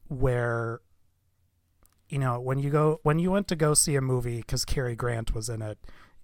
[0.08, 0.82] where
[2.10, 4.96] you know when you go when you went to go see a movie because Cary
[4.96, 5.78] Grant was in it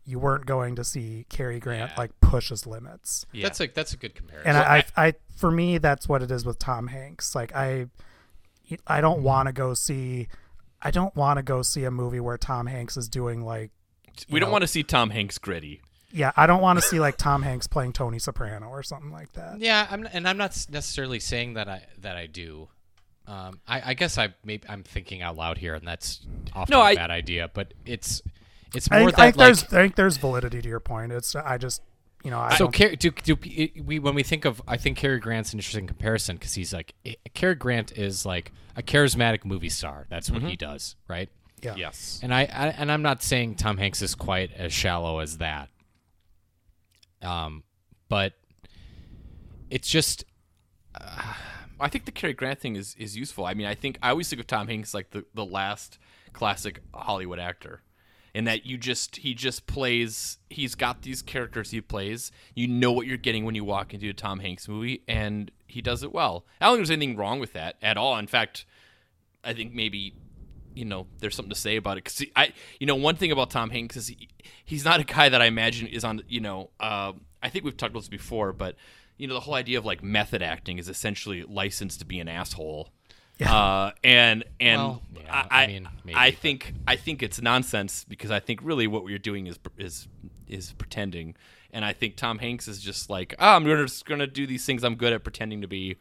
[0.07, 1.97] you weren't going to see Cary Grant Yeah.
[1.97, 3.43] like push his limits Yeah.
[3.43, 4.49] that's a that's a good comparison.
[4.49, 7.35] and I, I, I, for me, that's what it is with Tom Hanks.
[7.35, 7.87] Like I,
[8.87, 9.25] I don't mm-hmm.
[9.25, 10.29] want to go see,
[10.81, 13.71] I don't want to go see a movie where Tom Hanks is doing like,
[14.29, 15.81] we don't want to see Tom Hanks gritty.
[16.11, 19.33] Yeah, I don't want to see like Tom Hanks playing Tony Soprano or something like
[19.33, 19.59] that.
[19.59, 22.69] Yeah, I'm, and I'm not necessarily saying that I that I do.
[23.27, 26.21] Um, I, I guess I maybe I'm thinking out loud here, and that's
[26.53, 27.49] often No, a I- bad idea.
[27.53, 28.21] But it's
[28.73, 31.11] it's I more think, I think like there's, I think there's validity to your point.
[31.11, 31.81] It's I just,
[32.23, 32.73] you know, I so don't.
[32.73, 33.35] Car- do, do
[33.83, 36.93] we when we think of I think Cary Grant's an interesting comparison because he's like
[37.33, 40.05] Cary Grant is like a charismatic movie star.
[40.09, 41.29] That's what he does, right?
[41.61, 41.73] yeah.
[41.75, 42.19] Yes.
[42.23, 45.69] And I, I and I'm not saying Tom Hanks is quite as shallow as that.
[47.21, 47.63] Um,
[48.09, 48.33] but
[49.69, 50.25] it's just
[51.79, 53.45] I think the Cary Grant thing is, is useful.
[53.45, 55.99] I mean, I think I always think of Tom Hanks like the, the last
[56.33, 57.81] classic Hollywood actor.
[58.33, 62.31] In that you just he just plays he's got these characters he plays.
[62.53, 65.81] You know what you're getting when you walk into a Tom Hanks movie and he
[65.81, 66.45] does it well.
[66.61, 68.15] I don't think there's anything wrong with that at all.
[68.17, 68.65] In fact,
[69.43, 70.13] I think maybe
[70.77, 72.03] you know there's something to say about it.
[72.03, 74.29] Because I you know one thing about Tom Hanks is he,
[74.63, 77.75] he's not a guy that I imagine is on you know uh, I think we've
[77.77, 78.75] talked about this before, but
[79.17, 82.27] you know the whole idea of like method acting is essentially licensed to be an
[82.27, 82.89] asshole.
[83.45, 87.21] Uh, and and Well, yeah, I, I I mean, maybe, I but- think I think
[87.21, 90.07] it's nonsense because I think really what we're doing is is
[90.47, 91.35] is pretending,
[91.71, 94.83] and I think Tom Hanks is just like oh, I'm just gonna do these things
[94.83, 95.97] I'm good at pretending to be,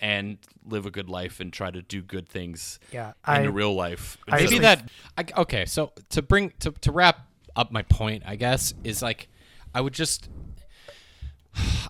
[0.00, 3.50] and live a good life and try to do good things Yeah, in I- the
[3.50, 4.16] real life.
[4.28, 8.36] I maybe that I, okay so to bring to, to wrap up my point i
[8.36, 9.28] guess is like
[9.74, 10.28] i would just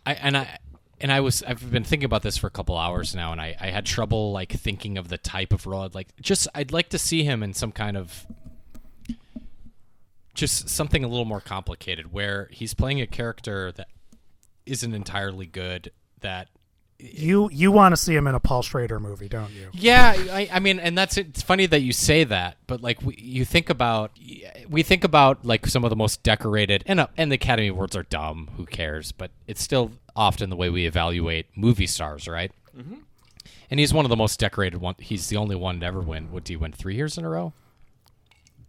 [0.07, 0.59] i and i
[1.01, 3.55] and i was i've been thinking about this for a couple hours now and i
[3.61, 6.89] i had trouble like thinking of the type of role I'd like just i'd like
[6.91, 8.27] to see him in some kind of
[10.35, 13.89] just something a little more complicated where he's playing a character that
[14.67, 15.91] isn't entirely good
[16.21, 16.49] that
[17.01, 19.69] You you want to see him in a Paul Schrader movie, don't you?
[19.73, 23.15] Yeah, I, I mean, and that's it's funny that you say that, but like we,
[23.17, 24.11] you think about,
[24.69, 27.95] we think about like some of the most decorated, and uh, and the Academy Awards
[27.95, 28.51] are dumb.
[28.57, 29.13] Who cares?
[29.13, 32.51] But it's still often the way we evaluate movie stars, right?
[32.77, 32.97] Mm-hmm.
[33.71, 34.97] And he's one of the most decorated one.
[34.99, 36.33] He's the only one to ever win.
[36.33, 37.53] What do you win three years in a row?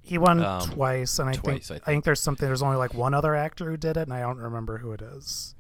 [0.02, 1.86] He won Um, twice, and I twice, think, I I think.
[1.86, 2.48] think there's something.
[2.48, 5.02] There's only like one other actor who did it, and I don't remember who it
[5.02, 5.56] is.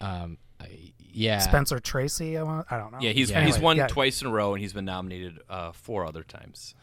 [0.00, 2.36] Um, I, yeah, Spencer Tracy.
[2.36, 2.98] I, want, I don't know.
[3.00, 3.40] Yeah, he's Yeah.
[3.44, 3.86] he's Anyway, won yeah.
[3.86, 6.74] twice in a row, and he's been nominated uh, four other times.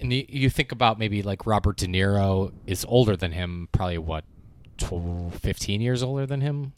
[0.00, 3.98] and you, you think about maybe like Robert De Niro is older than him, probably
[3.98, 4.24] what,
[4.78, 6.72] 12, 15 years older than him,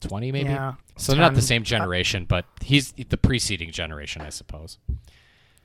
[0.00, 0.48] twenty maybe.
[0.50, 4.78] Yeah, So they're not the same generation, but he's the preceding generation, I suppose.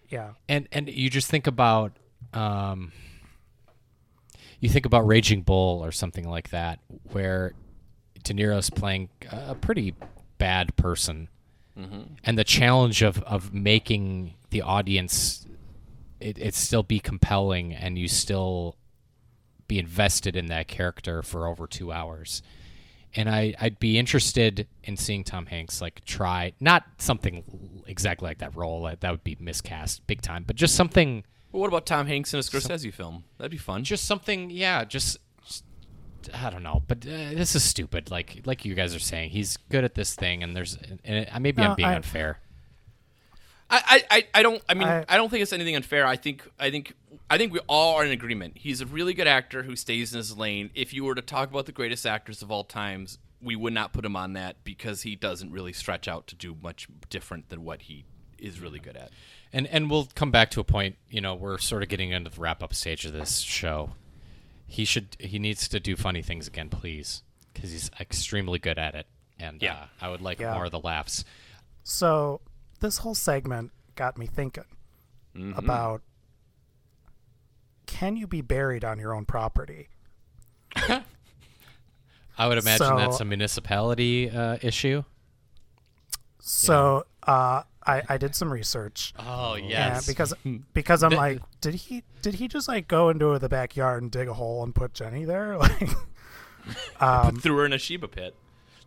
[0.10, 1.94] Yeah, And and you just think about,
[2.34, 2.92] um,
[4.60, 6.80] you think about Raging Bull or something like that,
[7.12, 7.54] where
[8.24, 9.94] De Niro's playing a pretty
[10.38, 11.30] bad person,
[11.78, 12.14] mm-hmm.
[12.24, 15.46] and the challenge of of making the audience
[16.20, 18.78] it, it still be compelling and you still
[19.68, 22.42] be invested in that character for over two hours.
[23.16, 28.40] And I, I'd be interested in seeing Tom Hanks like try not something exactly like
[28.40, 31.86] that role that, that would be miscast big time, but just something Well, what about
[31.86, 33.24] Tom Hanks in a Scorsese film?
[33.38, 33.84] That'd be fun.
[33.84, 35.20] just something yeah just-
[36.34, 39.58] i don't know but uh, this is stupid like like you guys are saying he's
[39.70, 42.40] good at this thing and there's and it, maybe No, i'm being I- unfair
[43.68, 44.62] I, I, I don't.
[44.70, 46.06] I mean, I, I- don't think it's anything unfair.
[46.06, 46.94] I think, I think,
[47.32, 48.60] I think we all are in agreement.
[48.60, 50.70] He's a really good actor who stays in his lane.
[50.76, 53.92] If you were to talk about the greatest actors of all times, we would not
[53.92, 57.64] put him on that because he doesn't really stretch out to do much different than
[57.64, 58.06] what he
[58.38, 59.10] is really good at.
[59.52, 62.30] and and we'll come back to a point you know we're sort of getting into
[62.30, 63.92] the wrap up stage of this show
[64.68, 67.22] he should he needs to do funny things again please
[67.54, 69.08] because he's extremely good at it
[69.40, 69.74] and Yeah.
[69.74, 70.54] uh, i would like Yeah.
[70.54, 71.24] more of the laughs
[71.84, 72.42] So
[72.80, 74.64] this whole segment got me thinking
[75.36, 75.58] Mm-hmm.
[75.60, 76.02] about
[77.86, 79.90] can you be buried on your own property?
[80.78, 85.04] i would imagine that's a municipality uh, issue
[86.40, 89.14] So uh, I I did some research.
[89.20, 90.34] oh Yeah, because
[90.74, 94.28] because I'm like, did he did he just like go into the backyard and dig
[94.28, 95.58] a hole and put Jenny there?
[95.66, 95.90] Like,
[97.00, 98.34] um, Threw her in a Sheba pit.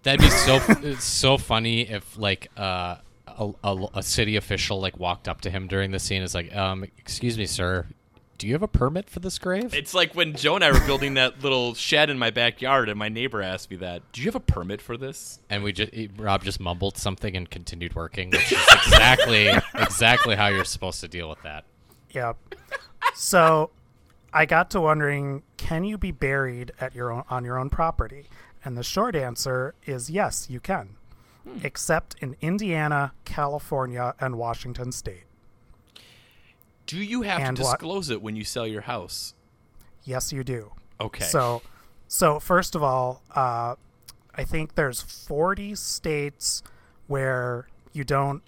[0.03, 0.59] That'd be so
[0.99, 5.69] so funny if like uh, a, a, a city official like walked up to him
[5.69, 6.23] during the scene.
[6.23, 7.87] Is like, um, excuse me, sir,
[8.39, 9.75] do you have a permit for this grave?
[9.75, 12.99] It's like when Joe and I were building that little shed in my backyard, and
[12.99, 14.03] my neighbor asked me that.
[14.13, 15.41] Do you have a permit for this?
[15.51, 20.47] and we just Rob just mumbled something and continued working, which is exactly exactly how
[20.47, 21.65] you're supposed to deal with that.
[22.11, 22.35] yeah.
[23.15, 23.71] So
[24.33, 28.27] I got to wondering, can you be buried at your own on your own property?
[28.65, 30.97] And the short answer is yes, you can,
[31.45, 31.59] hmm.
[31.65, 35.25] except in Indiana, California, and Washington State.
[36.89, 39.35] Do you have And to what- disclose it when you sell your house?
[40.05, 40.73] Yes, you do.
[40.99, 41.25] Okay.
[41.27, 41.61] So,
[42.09, 43.75] so first of all, uh,
[44.35, 46.63] I think there's 40 states
[47.07, 48.43] where you don't.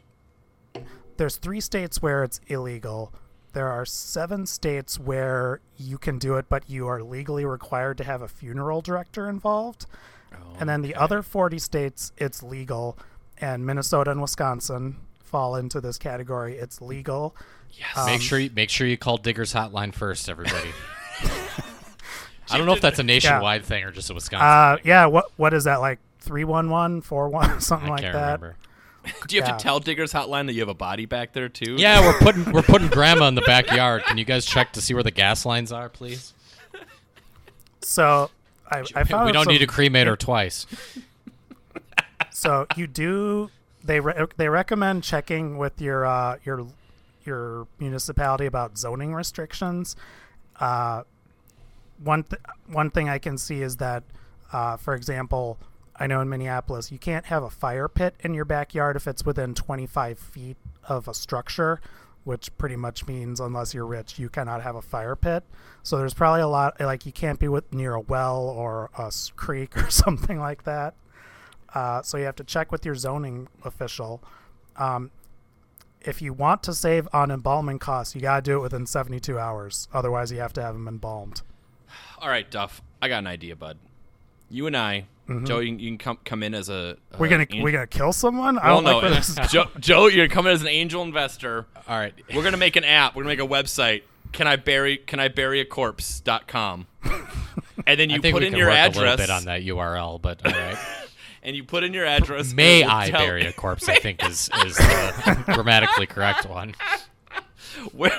[1.18, 3.12] There's three states where it's illegal.
[3.52, 8.04] There are seven states where you can do it, but you are legally required to
[8.04, 9.86] have a funeral director involved.
[10.58, 12.96] and then the other 40 states, it's legal,
[13.38, 16.56] and Minnesota and Wisconsin fall into this category.
[16.56, 17.34] It's legal.
[17.72, 18.06] Yes.
[18.06, 20.70] make sure you make sure you call Diggers Hotline first, everybody.
[22.52, 24.46] I don't know if that's a nationwide thing or just a Wisconsin.
[24.46, 24.86] Uh, thing.
[24.88, 25.06] yeah.
[25.06, 25.98] What what is that like?
[26.20, 28.24] 311, 411, something I like can't that.
[28.40, 28.56] remember.
[29.26, 29.56] Do you have Yeah.
[29.56, 31.76] to tell Diggers Hotline that you have a body back there too?
[31.78, 34.02] Yeah, we're putting we're putting grandma in the backyard.
[34.04, 36.34] Can you guys check to see where the gas lines are, please?
[37.82, 38.30] So
[38.70, 40.66] I, I found we don't some- need to cremate her twice.
[42.30, 43.50] so you do
[43.82, 46.66] they re- they recommend checking with your uh, your
[47.30, 49.96] your municipality about zoning restrictions.
[50.58, 51.02] Uh,
[52.02, 54.02] one th- one thing I can see is that,
[54.52, 55.58] uh, for example,
[55.96, 59.24] I know in Minneapolis you can't have a fire pit in your backyard if it's
[59.24, 60.56] within 25 feet
[60.88, 61.80] of a structure,
[62.24, 65.44] which pretty much means unless you're rich you cannot have a fire pit.
[65.82, 69.12] So there's probably a lot like you can't be with near a well or a
[69.36, 70.94] creek or something like that.
[71.74, 74.22] Uh, so you have to check with your zoning official.
[74.76, 75.10] Um,
[76.02, 79.88] if you want to save on embalming costs, you gotta do it within 72 hours.
[79.92, 81.42] Otherwise, you have to have them embalmed.
[82.20, 82.82] All right, Duff.
[83.02, 83.78] I got an idea, bud.
[84.50, 85.06] You and I,
[85.44, 86.96] Joe, you, can- you can come come in as a.
[87.18, 88.58] We're uh, gonna an- we're gonna kill someone.
[88.58, 91.02] I Well, don't like no, where Joe, Joe, you're gonna come in as an angel
[91.02, 91.66] investor.
[91.86, 92.12] All right.
[92.34, 93.14] We're gonna make an app.
[93.14, 94.02] We're gonna make a website.
[94.32, 96.86] Can I bury Can I bury a corpse.com.
[97.86, 98.96] And then I you think put we in can your work address.
[98.96, 100.76] a little bit on that URL, but all right.
[101.42, 102.52] And you put in your address.
[102.52, 103.88] May and it will I tell- bury a corpse?
[103.88, 106.74] I think is is the grammatically correct one.
[107.92, 108.12] where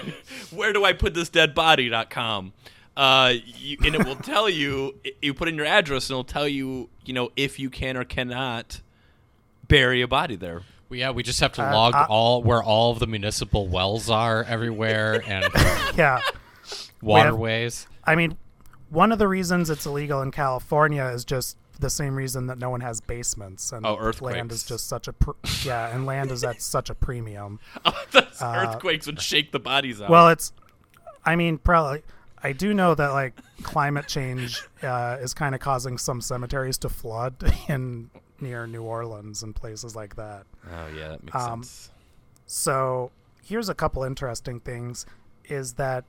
[0.52, 2.54] where do I put this dead body.com.
[2.98, 6.48] Uh, you, and it will tell you you put in your address and it'll tell
[6.48, 8.82] you you know if you can or cannot
[9.68, 10.64] bury a body there.
[10.90, 13.68] Well, yeah, we just have to Uh, log I- all where all of the municipal
[13.68, 15.46] wells are everywhere and
[15.96, 16.20] yeah.
[17.02, 17.88] waterways.
[18.04, 18.38] I mean,
[18.90, 22.70] one of the reasons it's illegal in California is just the same reason that no
[22.70, 25.32] one has basements and Oh, land is just such a pr-
[25.66, 27.60] yeah, and land is at such a premium.
[28.12, 30.10] Those earthquakes would shake the bodies out.
[30.10, 30.54] Uh, Well, it's
[31.26, 32.04] I mean, probably
[32.44, 36.90] I do know that like climate change uh, is kind of causing some cemeteries to
[36.90, 37.36] flood
[37.68, 40.46] in near New Orleans and places like that.
[40.72, 41.92] oh yeah, that makes um, sense.
[42.48, 43.12] So
[43.44, 45.06] here's a couple interesting things:
[45.46, 46.06] is that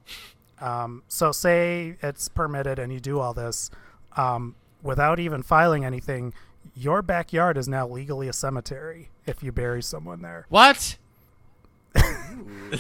[0.61, 3.71] um, so say it's permitted and you do all this
[4.17, 6.33] um, without even filing anything,
[6.75, 10.47] your backyard is now legally a cemetery if you bury someone there.
[10.49, 10.97] What?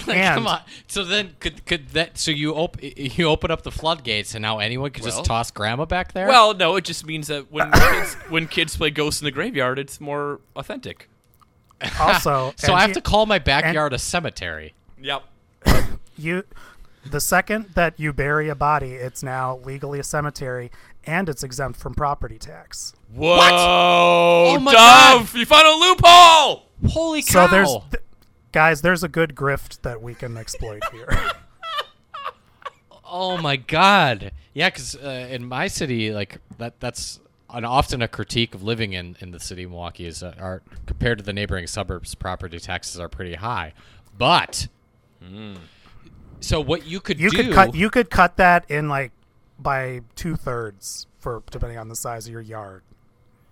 [0.06, 0.60] Like, And- come on.
[0.86, 2.16] So then, could could that?
[2.16, 5.50] So you open you open up the floodgates, and now anyone could Well- just toss
[5.50, 6.28] grandma back there?
[6.28, 9.78] Well, no, it just means that when kids, when kids play Ghosts in the Graveyard,
[9.78, 11.10] it's more authentic.
[12.00, 14.72] Also, so I have he- to call my backyard a cemetery.
[14.98, 15.24] Yep.
[16.16, 16.44] you
[17.04, 20.70] the second that you bury a body, it's now legally a cemetery
[21.04, 22.92] and it's exempt from property tax.
[23.14, 25.34] Whoa, Oh my Dove!
[25.34, 26.66] You found a loophole.
[26.88, 27.46] Holy cow!
[27.46, 28.02] So there's th-
[28.52, 31.08] guys, there's a good grift that we can exploit here.
[33.14, 34.32] Oh my god.
[34.54, 38.94] Yeah, because uh, in my city, like that, that's an, often a critique of living
[38.94, 42.58] in, in the city of Milwaukee is that our compared to the neighboring suburbs, property
[42.58, 43.74] taxes are pretty high.
[44.16, 44.68] But
[46.40, 47.36] so what you could you do?
[47.36, 49.12] could cut you could cut that in like
[49.62, 52.82] by two thirds for depending on the size of your yard.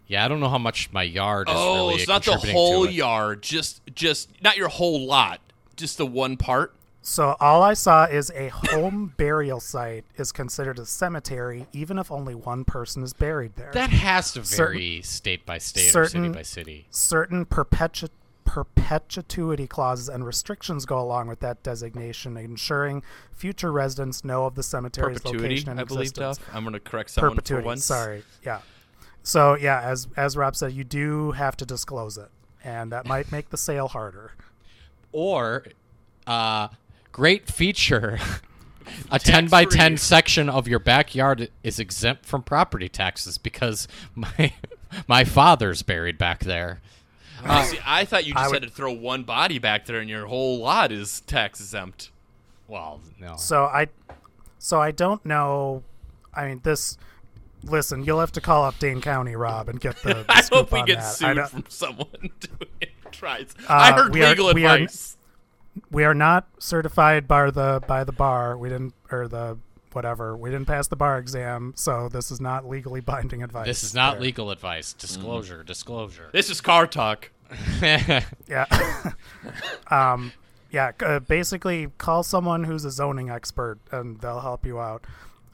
[0.07, 2.88] yeah, I don't know how much my yard is Oh, really it's not the whole
[2.88, 5.40] yard, just just not your whole lot,
[5.77, 6.75] just the one part.
[7.03, 12.11] So all I saw is a home burial site is considered a cemetery even if
[12.12, 13.70] only one person is buried there.
[13.73, 16.87] That has to Certain- vary state by state or city by city.
[16.90, 18.11] certain perpetu-
[18.50, 23.00] perpetuity clauses and restrictions go along with that designation, ensuring
[23.32, 26.38] future residents know of the cemetery's Perpetuity, location and I believe, existence.
[26.38, 26.48] Duff.
[26.52, 27.62] I'm going to correct someone Perpetuity.
[27.62, 27.84] for once.
[27.84, 28.24] Sorry.
[28.44, 28.62] Yeah.
[29.22, 32.28] So yeah, as as Rob said, you do have to disclose it,
[32.64, 34.32] and that might make the sale harder.
[35.12, 35.64] Or,
[36.26, 36.68] uh,
[37.12, 38.18] great feature.
[39.12, 39.96] A 10 by 10 Tax-free.
[39.98, 43.86] section of your backyard is exempt from property taxes because
[44.16, 44.52] my
[45.06, 46.80] my father's buried back there.
[47.45, 49.99] Uh, see, I thought you I just would- had to throw one body back there,
[50.01, 52.11] and your whole lot is tax exempt.
[52.68, 53.36] Well, no.
[53.36, 53.88] So I,
[54.59, 55.82] so I don't know.
[56.34, 56.97] I mean, this.
[57.62, 60.14] Listen, you'll have to call up Dane County, Rob, and get the.
[60.24, 61.03] the I scoop hope we on get that.
[61.14, 63.55] Sued from someone doing it tries.
[63.68, 65.16] I Uh, heard we are- legal we are- advice.
[65.91, 68.57] we are not certified by the by the bar.
[68.57, 69.59] We didn't or the
[69.95, 70.36] whatever.
[70.36, 73.66] We didn't pass the bar exam, so this is not legally binding advice.
[73.66, 74.22] This is not there.
[74.22, 74.93] legal advice.
[74.93, 76.30] Disclosure, disclosure.
[76.32, 77.30] This is car talk.
[78.49, 78.66] Yeah.
[79.91, 80.32] um,
[80.70, 80.93] yeah.
[81.01, 85.05] Uh, basically, call someone who's a zoning expert, and they'll help you out.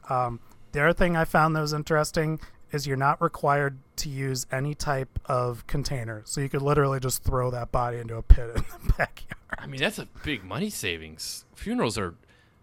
[0.09, 0.39] Um,
[0.71, 2.39] the other thing I found that was interesting
[2.71, 7.23] is you're not required to use any type of container, so you could literally just
[7.23, 9.37] throw that body into a pit in the backyard.
[9.57, 11.45] I mean, that's a big money savings.
[11.55, 12.13] Funerals are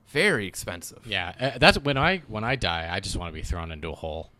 [0.08, 1.00] very expensive.
[1.06, 3.90] yeah, uh, that's when I when I die, I just want to be thrown into
[3.90, 4.30] a hole.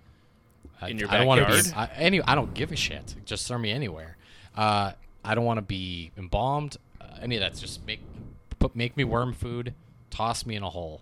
[0.81, 1.65] I, In your I don't wanna backyard?
[1.65, 2.23] be I, any.
[2.23, 3.15] I don't give a shit.
[3.25, 4.17] Just throw me anywhere.
[4.57, 4.93] Uh,
[5.25, 6.77] I don't want to be embalmed.
[7.01, 7.57] Uh, any of that.
[7.57, 8.01] Just make
[8.59, 9.73] put make me worm food.
[10.11, 11.01] Toss me in a hole.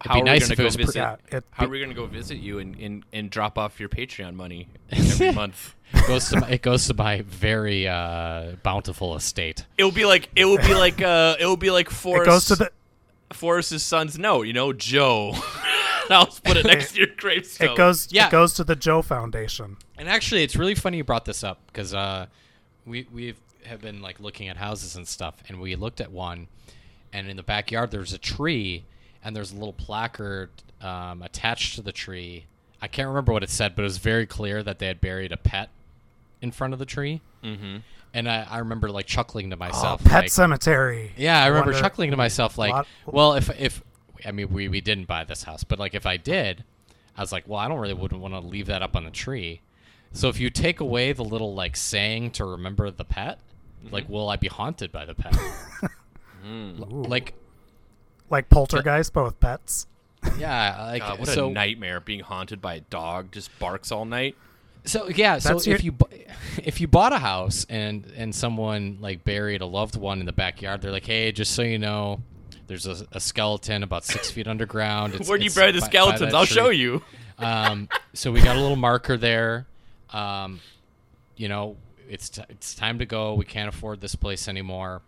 [0.00, 0.76] It'd How be are we nice gonna if go it was.
[0.76, 0.96] visit?
[0.96, 3.88] Yeah, it- how are we gonna go visit you and, and, and drop off your
[3.88, 5.74] Patreon money every month?
[5.94, 9.64] it goes to my, it goes to my very uh, bountiful estate.
[9.78, 12.30] It will be like it will be like uh it will be like Forrest it
[12.30, 12.70] goes to the
[13.32, 15.34] Forrest's son's note, you know, Joe.
[16.10, 17.70] I'll put it next to your gravestone.
[17.70, 18.26] it goes Yeah.
[18.26, 19.76] it goes to the Joe Foundation.
[19.96, 22.26] And actually, it's really funny you brought this up because uh,
[22.84, 26.48] we we have been like looking at houses and stuff, and we looked at one,
[27.12, 28.84] and in the backyard there's a tree,
[29.24, 30.50] and there's a little placard
[30.82, 32.44] um, attached to the tree.
[32.82, 35.32] I can't remember what it said, but it was very clear that they had buried
[35.32, 35.70] a pet
[36.40, 37.20] in front of the tree.
[37.42, 37.76] Mm-hmm.
[38.12, 41.12] And I, I remember like chuckling to Oh, myself, Pet like, Cemetery.
[41.16, 43.82] yeah, I remember wonder- chuckling to myself like, lot- well, if if
[44.24, 46.62] I mean we we didn't buy this house, but like if I did,
[47.16, 49.10] I was like, well, I don't really wouldn't want to leave that up on the
[49.10, 49.60] tree.
[50.12, 53.38] So if you take away the little like saying to remember the pet,
[53.84, 53.92] Mm-hmm.
[53.94, 55.36] like will I be haunted by the pet?
[56.46, 56.74] Ooh.
[57.08, 57.34] like
[58.30, 59.86] like poltergeist, but with pets.
[60.38, 64.04] yeah, like God, what so a nightmare being haunted by a dog just barks all
[64.04, 64.36] night.
[64.84, 66.18] So yeah, so That's if your- you
[66.62, 70.32] if you bought a house and and someone like buried a loved one in the
[70.32, 72.20] backyard, they're like, hey, just so you know.
[72.66, 75.12] There's a, a skeleton about six feet underground.
[75.12, 76.20] It's- Where do you bury the by- by skeletons?
[76.20, 77.02] that I'll tree." show you.
[77.38, 79.66] Um, so we got a little marker there.
[80.10, 80.60] Um,
[81.36, 81.76] you know,
[82.08, 83.34] it's t- it's time to go.
[83.34, 85.02] We can't afford this place anymore.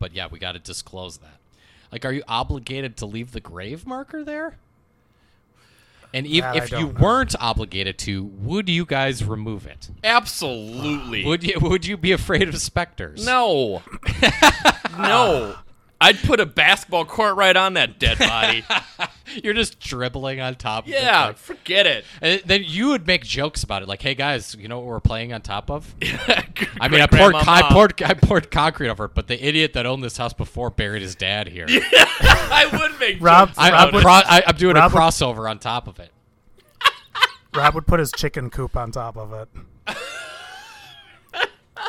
[0.00, 1.38] But yeah, we got to disclose that.
[1.92, 4.56] Like, are you obligated to leave the grave marker there?
[6.14, 7.00] And if, That if you know.
[7.00, 9.90] weren't obligated to, would you guys remove it?
[10.04, 11.24] Absolutely.
[11.24, 13.26] Would you Would you be afraid of specters?
[13.26, 13.82] no.
[14.96, 15.56] no.
[16.04, 18.64] I'd put a basketball court right on that dead body.
[19.42, 20.84] You're just dribbling on top.
[20.84, 22.04] of it, yeah, forget it.
[22.20, 25.00] and then you would make jokes about it, like, "Hey guys, you know what we're
[25.00, 26.44] playing on top of?" I
[26.80, 29.86] I mean, I poured, I poured, I poured concrete over it, but the idiot that
[29.86, 31.66] owned this house before buried his dad here.
[31.70, 34.02] I would make Rob- jokes I, about I'm, it.
[34.02, 36.10] cro- I, I'm doing Rob a would- crossover on top of it.
[37.54, 39.48] Rob would put his chicken coop on top of it.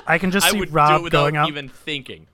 [0.08, 1.48] I can just I see would do Rob it without going out.
[1.48, 2.28] even thinking.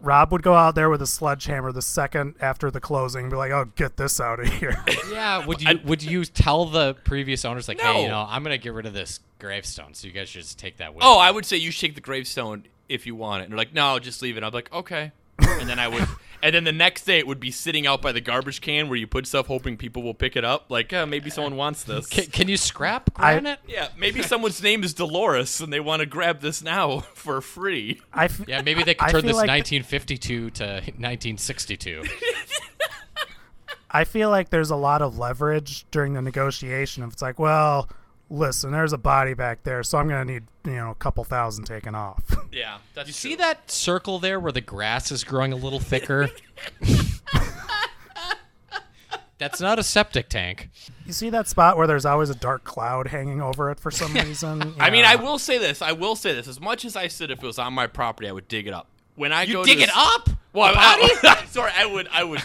[0.00, 3.50] Rob would go out there with a sledgehammer the second after the closing, be like,
[3.52, 7.68] "Oh, get this out of here." Yeah, would you would you tell the previous owners
[7.68, 8.22] like, hey, you No.
[8.24, 10.94] know, I'm gonna get rid of this gravestone, so you guys should just take that
[10.94, 13.44] with Oh, you." I would say you shake the gravestone if you want it.
[13.44, 14.42] And they're like, no, just leave it.
[14.44, 15.12] I'm like, okay.
[15.38, 16.06] And then I would,
[16.42, 18.96] and then the next day it would be sitting out by the garbage can where
[18.98, 20.66] you put stuff, hoping people will pick it up.
[20.70, 22.06] Like, uh, maybe someone wants this.
[22.08, 23.60] Can, can you scrap I- granite?
[23.68, 28.00] yeah, maybe someone's name is Dolores and they want to grab this now for free.
[28.12, 32.04] I f- yeah, maybe they could turn this like- 1952 to 1962.
[33.90, 37.02] I feel like there's a lot of leverage during the negotiation.
[37.02, 37.88] If it's like, well,
[38.30, 41.64] listen, there's a body back there, so I'm gonna need you know a couple thousand
[41.64, 42.22] taken off.
[42.52, 46.28] Yeah, that's You see that circle there where the grass is growing a little thicker?
[49.38, 50.68] That's not a septic tank.
[51.06, 54.12] you see that spot where there's always a dark cloud hanging over it for some
[54.26, 54.74] reason.
[54.78, 55.80] I mean, I will say this.
[55.80, 56.46] I will say this.
[56.46, 58.74] As much as I said, if it was on my property, I would dig it
[58.74, 58.86] up.
[59.14, 60.28] When I You go dig to it this- up?
[60.52, 61.12] Well, I, body?
[61.22, 62.40] I- sorry, I would, I would,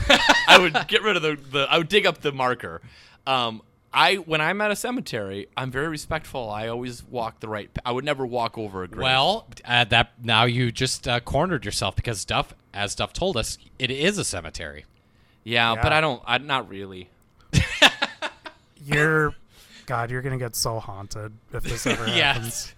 [0.47, 1.67] I would get rid of the, the.
[1.69, 2.81] I would dig up the marker.
[3.27, 3.61] Um,
[3.96, 6.50] I when I'm at a cemetery, I'm very respectful.
[6.50, 7.70] I always walk the right.
[7.86, 9.04] I would never walk over a grave.
[9.04, 13.58] Well, uh, that now you just uh, cornered yourself because Duff, as Duff told us,
[13.80, 14.84] it is a cemetery.
[15.46, 16.22] yeah, but I don't.
[16.26, 17.10] I'm not really.
[18.86, 19.34] you're,
[19.86, 22.16] God, you're gonna get so haunted if this ever happens.
[22.18, 22.76] Yes.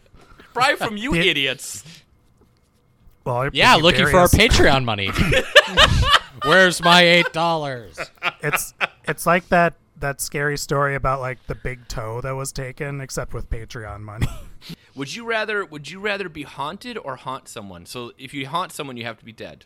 [0.53, 1.84] Probably from you The- idiots.
[3.24, 5.09] Well, if Yeah, looking bury for our Patreon money.
[6.45, 7.99] Where's my eight dollars?
[8.41, 8.74] It's
[9.05, 13.33] it's like that that scary story about like the big toe that was taken, except
[13.33, 14.27] with Patreon money.
[14.95, 15.65] Would you rather?
[15.65, 17.85] Would you rather be haunted or haunt someone?
[17.85, 19.65] So if you haunt someone, you have to be dead.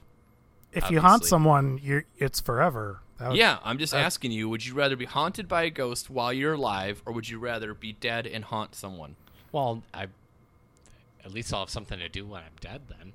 [0.74, 3.02] if you haunt someone, you it's forever.
[3.20, 4.50] Would- Yeah, I'm just asking you.
[4.50, 7.74] Would you rather be haunted by a ghost while you're alive, or would you rather
[7.74, 9.16] be dead and haunt someone?
[9.52, 10.08] Well, I
[11.24, 12.82] at least I'll have something to do when I'm dead.
[12.90, 13.14] Then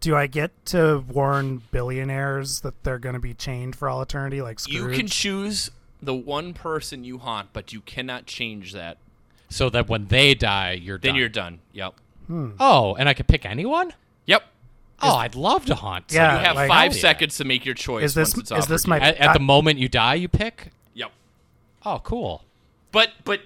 [0.00, 4.42] Do I get to warn billionaires that they're going to be chained for all eternity,
[4.42, 4.76] like Scrooge?
[4.76, 5.70] You can choose
[6.02, 8.98] the one person you haunt, but you cannot change that.
[9.48, 11.18] so that when they die, you're Then done.
[11.18, 11.58] you're done.
[11.72, 11.94] Yep.
[12.26, 12.50] Hmm.
[12.58, 13.92] Oh, and I could pick anyone.
[14.26, 14.42] Yep.
[15.00, 16.06] Oh, I'd love to haunt.
[16.10, 16.40] Yeah, someone.
[16.40, 17.00] You have like- five Hell yeah.
[17.00, 18.02] seconds to make your choice.
[18.04, 20.26] Is this- once it's is this my- At, at I- the moment you die, you
[20.28, 20.72] pick.
[20.94, 21.12] Yep.
[21.84, 22.42] Oh, cool.
[22.92, 23.40] But but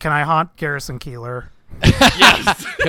[0.00, 1.46] Can I haunt Garrison Keillor?
[2.18, 2.66] yes.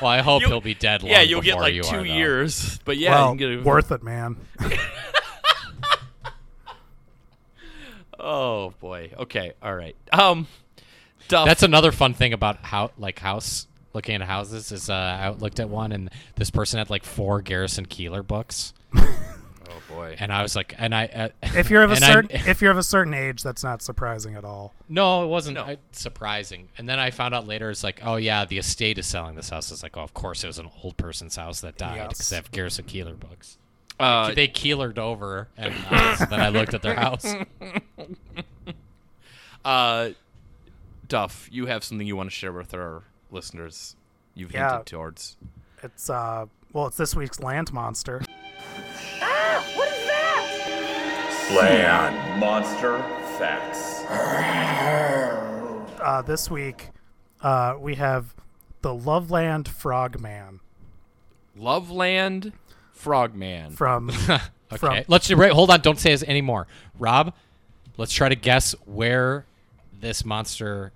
[0.00, 1.02] well, I hope You- he'll be dead.
[1.02, 2.02] Long yeah, you'll get before like you two are, though.
[2.04, 2.78] years.
[2.84, 4.36] But yeah, well, you can get a, worth it, man.
[8.24, 9.08] Oh boy.
[9.08, 9.22] boy.
[9.22, 9.52] Okay.
[9.62, 9.96] All right.
[10.12, 10.46] Um,
[11.28, 11.46] Duff.
[11.46, 15.60] That's another fun thing about how like house looking at houses is uh, I looked
[15.60, 18.74] at one and this person had like four Garrison Keillor books,
[19.74, 20.16] oh boy.
[20.18, 22.60] and I was like, and I uh, If you're of a and I- certain if
[22.62, 24.74] you're of a certain age, that's not surprising at all.
[24.88, 25.62] no, it wasn't No.
[25.64, 26.68] uh, surprising.
[26.78, 29.50] And then I found out later it's like, oh yeah, the estate is selling this
[29.50, 29.70] house.
[29.72, 32.08] It's like, oh, of course it was an old person's house that died Yes.
[32.10, 33.58] because they have Garrison Keillor books.
[34.00, 37.24] Uh, they keelered over, and uh, so then I looked at their house.
[39.64, 40.10] uh,
[41.08, 43.96] Duff, you have something you want to share with our listeners.
[44.34, 44.70] You've Yeah.
[44.70, 45.36] hinted towards.
[45.82, 48.22] It's uh well, it's this week's land monster.
[51.54, 52.98] Land Monster
[53.38, 54.04] Facts.
[56.00, 56.88] Uh, this week,
[57.42, 58.34] uh, we have
[58.80, 60.60] the Loveland Frogman
[61.56, 62.52] Loveland
[62.92, 63.72] Frogman.
[63.72, 64.42] from Okay,
[64.78, 65.52] from let's right.
[65.52, 66.66] Hold on, don't say this anymore,
[66.98, 67.34] Rob.
[67.96, 69.44] Let's try to guess where
[70.00, 70.92] this monster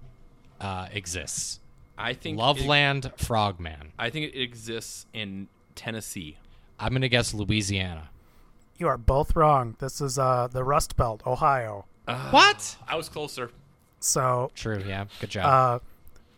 [0.61, 1.61] uh, exists.
[1.99, 3.93] I think It, Loveland Frogman.
[3.99, 6.39] I think it exists in Tennessee.
[6.79, 8.11] I'm gonna guess Louisiana.
[8.79, 9.77] you are both wrong.
[9.79, 11.87] This is uh the Rust Belt, Ohio.
[12.31, 12.77] What?
[12.87, 13.51] I was closer.
[14.01, 14.83] So True.
[14.87, 15.07] Yeah.
[15.21, 15.45] Good job.
[15.47, 15.79] uh,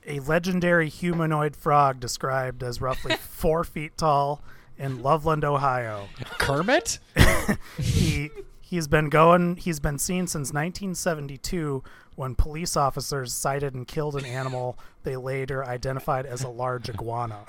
[0.06, 4.40] a legendary humanoid frog described as roughly four feet tall
[4.78, 6.08] in Loveland, Ohio.
[6.38, 6.98] Kermit.
[7.78, 8.30] he
[8.60, 11.82] he's been going he's been seen since 1972
[12.16, 17.44] when police officers sighted and killed an animal they later identified as a large iguana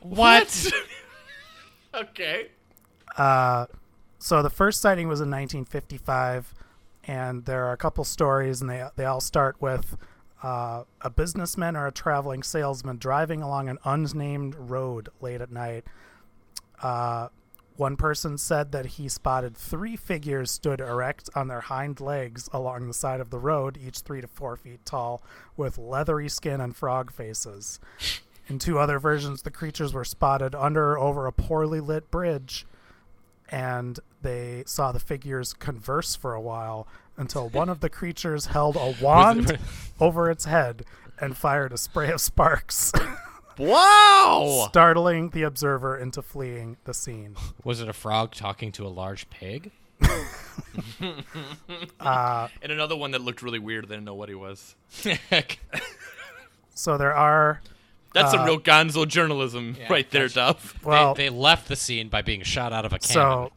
[0.00, 0.70] What?
[1.94, 2.48] Okay.
[3.16, 3.66] Uh,
[4.18, 6.54] so the first sighting was in 1955
[7.04, 9.96] and there are a couple stories and they they all start with
[10.42, 15.84] uh, a businessman or a traveling salesman driving along an unnamed road late at night
[16.82, 17.28] uh,
[17.76, 22.86] one person said that he spotted three figures stood erect on their hind legs along
[22.86, 25.22] the side of the road, each three to four feet tall,
[25.56, 27.80] with leathery skin and frog faces.
[28.52, 32.66] In two other versions, the creatures were spotted under or over a poorly lit bridge,
[33.48, 36.86] and they saw the figures converse for a while
[37.16, 39.58] until one of the creatures held a wand
[39.98, 40.84] over its head
[41.18, 42.92] and fired a spray of sparks,
[43.58, 44.66] Wow.
[44.68, 47.36] startling the observer into fleeing the scene.
[47.64, 49.70] Was it a frog talking to a large pig?
[51.98, 53.88] Uh, and another one that looked really weird.
[53.88, 54.76] They didn't know what he was.
[56.74, 57.60] So there are
[58.14, 60.82] That's some uh, real Gonzo journalism right there, Duff.
[60.84, 63.50] well, they, they left the scene by being shot out of a cannon.
[63.50, 63.52] so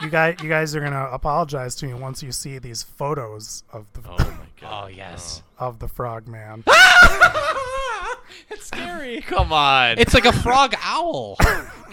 [0.02, 3.86] you guys, you guys are gonna apologize to me once you see these photos of
[3.92, 4.84] the Oh my god.
[4.84, 5.42] oh yes.
[5.60, 5.66] Oh.
[5.68, 6.64] of the frog man.
[8.50, 9.20] it's scary.
[9.22, 9.98] Come on.
[9.98, 11.36] It's like a frog owl.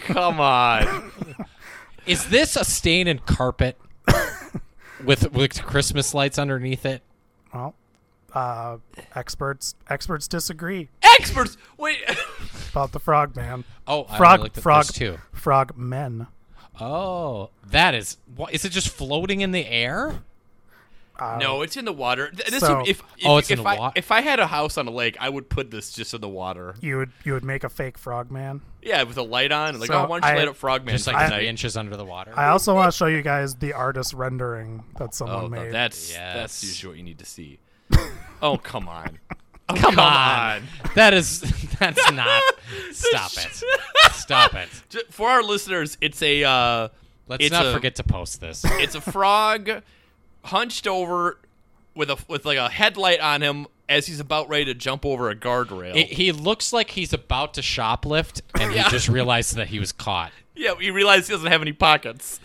[0.02, 1.12] Come on.
[2.06, 3.78] Is this a stain in carpet
[5.04, 7.02] with with Christmas lights underneath it?
[7.54, 7.74] well,
[8.36, 8.78] uh,
[9.16, 11.58] experts experts disagree Experts.
[11.78, 11.98] Wait.
[12.72, 13.64] about the frog man.
[13.88, 15.18] Oh, Frog only looked frog those two.
[15.32, 16.28] frog men.
[16.80, 18.18] Oh, that is.
[18.36, 18.70] What is it?
[18.70, 20.22] Just floating in the air?
[21.40, 22.30] no, it's in the water.
[22.34, 24.42] This So- would- if, if, Oh, it's if in the I, wa- If I had
[24.42, 26.76] a house on a lake, I would put this just in the water.
[26.82, 28.60] You would you would make a fake frog man.
[28.82, 29.80] Yeah, with a light on.
[29.80, 31.38] Like, So oh, why don't you I- light up Frogman Just like tonight?
[31.38, 32.34] three inches under the water.
[32.36, 35.72] I also want to show you guys the artist rendering that someone oh, made.
[35.72, 36.36] that's Yes.
[36.36, 37.60] that's usually what you need to see.
[38.42, 39.20] Oh, come on.
[39.68, 40.62] Oh, come, on.
[40.94, 41.40] that is.
[41.80, 42.44] That's not.
[42.92, 43.64] Stop it.
[44.12, 44.70] Stop it.
[45.10, 46.90] For our listeners, it's a uh,
[47.28, 48.64] Let's not a- forget to post this.
[48.64, 49.82] it's a frog
[50.44, 51.40] hunched over
[51.96, 55.32] with a with like a headlight on him as he's about ready to jump over
[55.32, 55.96] a guardrail.
[55.96, 58.84] It- he looks like he's about to shoplift, and Yeah.
[58.84, 60.32] he just realized that he was caught.
[60.56, 62.40] Yeah, he realized he doesn't have any pockets.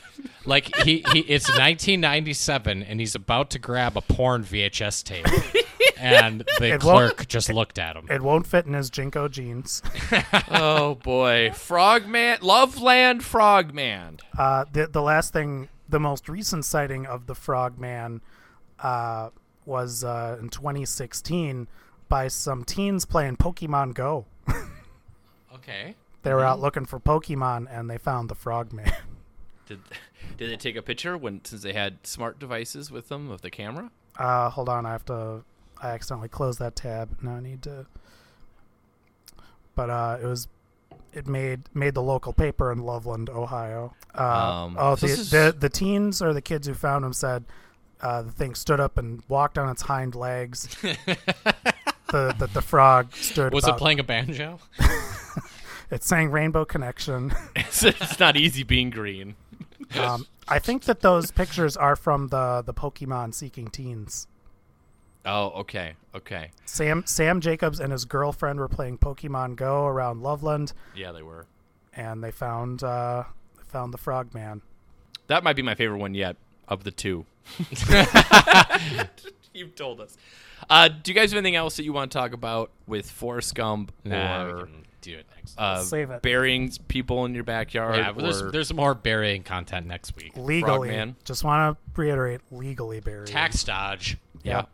[0.45, 5.27] Like he, he it's 1997, and he's about to grab a porn VHS tape,
[5.99, 8.07] and the It clerk just looked at him.
[8.11, 9.83] it won't fit in his JNCO jeans.
[10.51, 14.19] oh boy, Frogman, Loveland Frogman.
[14.37, 18.21] Uh, the the last thing, the most recent sighting of the frogman,
[18.81, 19.31] uh,
[19.65, 21.69] was uh, in 2016
[22.09, 24.27] by some teens playing Pokemon Go.
[25.55, 25.95] Okay.
[26.23, 28.91] They were out looking for Pokemon and they found the frogman.
[29.67, 29.81] Did
[30.37, 33.51] did they take a picture when since they had smart devices with them with the
[33.51, 33.91] camera?
[34.19, 35.45] Uh, hold on, I have to.
[35.81, 37.17] I accidentally closed that tab.
[37.23, 37.87] Now I need to.
[39.77, 40.49] But uh, it was,
[41.13, 43.95] it made made the local paper in Loveland, Ohio.
[44.13, 47.45] Uh, Um, oh, the, is- the the teens or the kids who found him said
[48.01, 50.67] uh, the thing stood up and walked on its hind legs.
[50.83, 53.53] the, the the frog stood.
[53.55, 54.59] Was it playing a banjo?
[55.91, 57.33] It sang Rainbow Connection.
[57.57, 59.35] it's, it's not easy being green.
[59.99, 64.27] um, I think that those pictures are from the the Pokemon Seeking Teens.
[65.27, 66.51] Oh, okay, okay.
[66.65, 71.47] Sam Sam Jacobs and his girlfriend were playing Pokemon Go around Loveland, Yeah, they were.
[71.93, 73.25] and they found uh,
[73.57, 74.63] they found the Frogman.
[75.27, 76.37] That might be my favorite one yet
[76.69, 77.27] of the two.
[79.53, 80.17] You've told us.
[80.69, 83.55] Uh, do you guys have anything else that you want to talk about with Forrest
[83.55, 85.59] Gump Nah, we or can do it next.
[85.59, 86.23] uh, Save it.
[86.23, 87.97] burying people in your backyard?
[87.97, 90.33] yeah, well, there's there's more burying content next week.
[90.37, 91.17] Legally, Frogman.
[91.25, 93.27] just want to reiterate, legally buried.
[93.29, 94.17] Tax dodge.
[94.43, 94.67] yeah,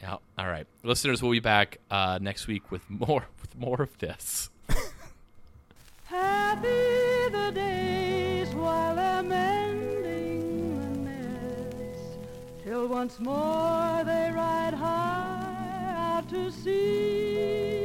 [0.00, 0.16] yeah.
[0.38, 4.50] All right, listeners, we'll be back uh, next week with more with more of this.
[6.04, 6.68] Happy
[7.30, 12.00] the days while they're mending the nets,
[12.62, 17.81] till once more they ride high out to sea.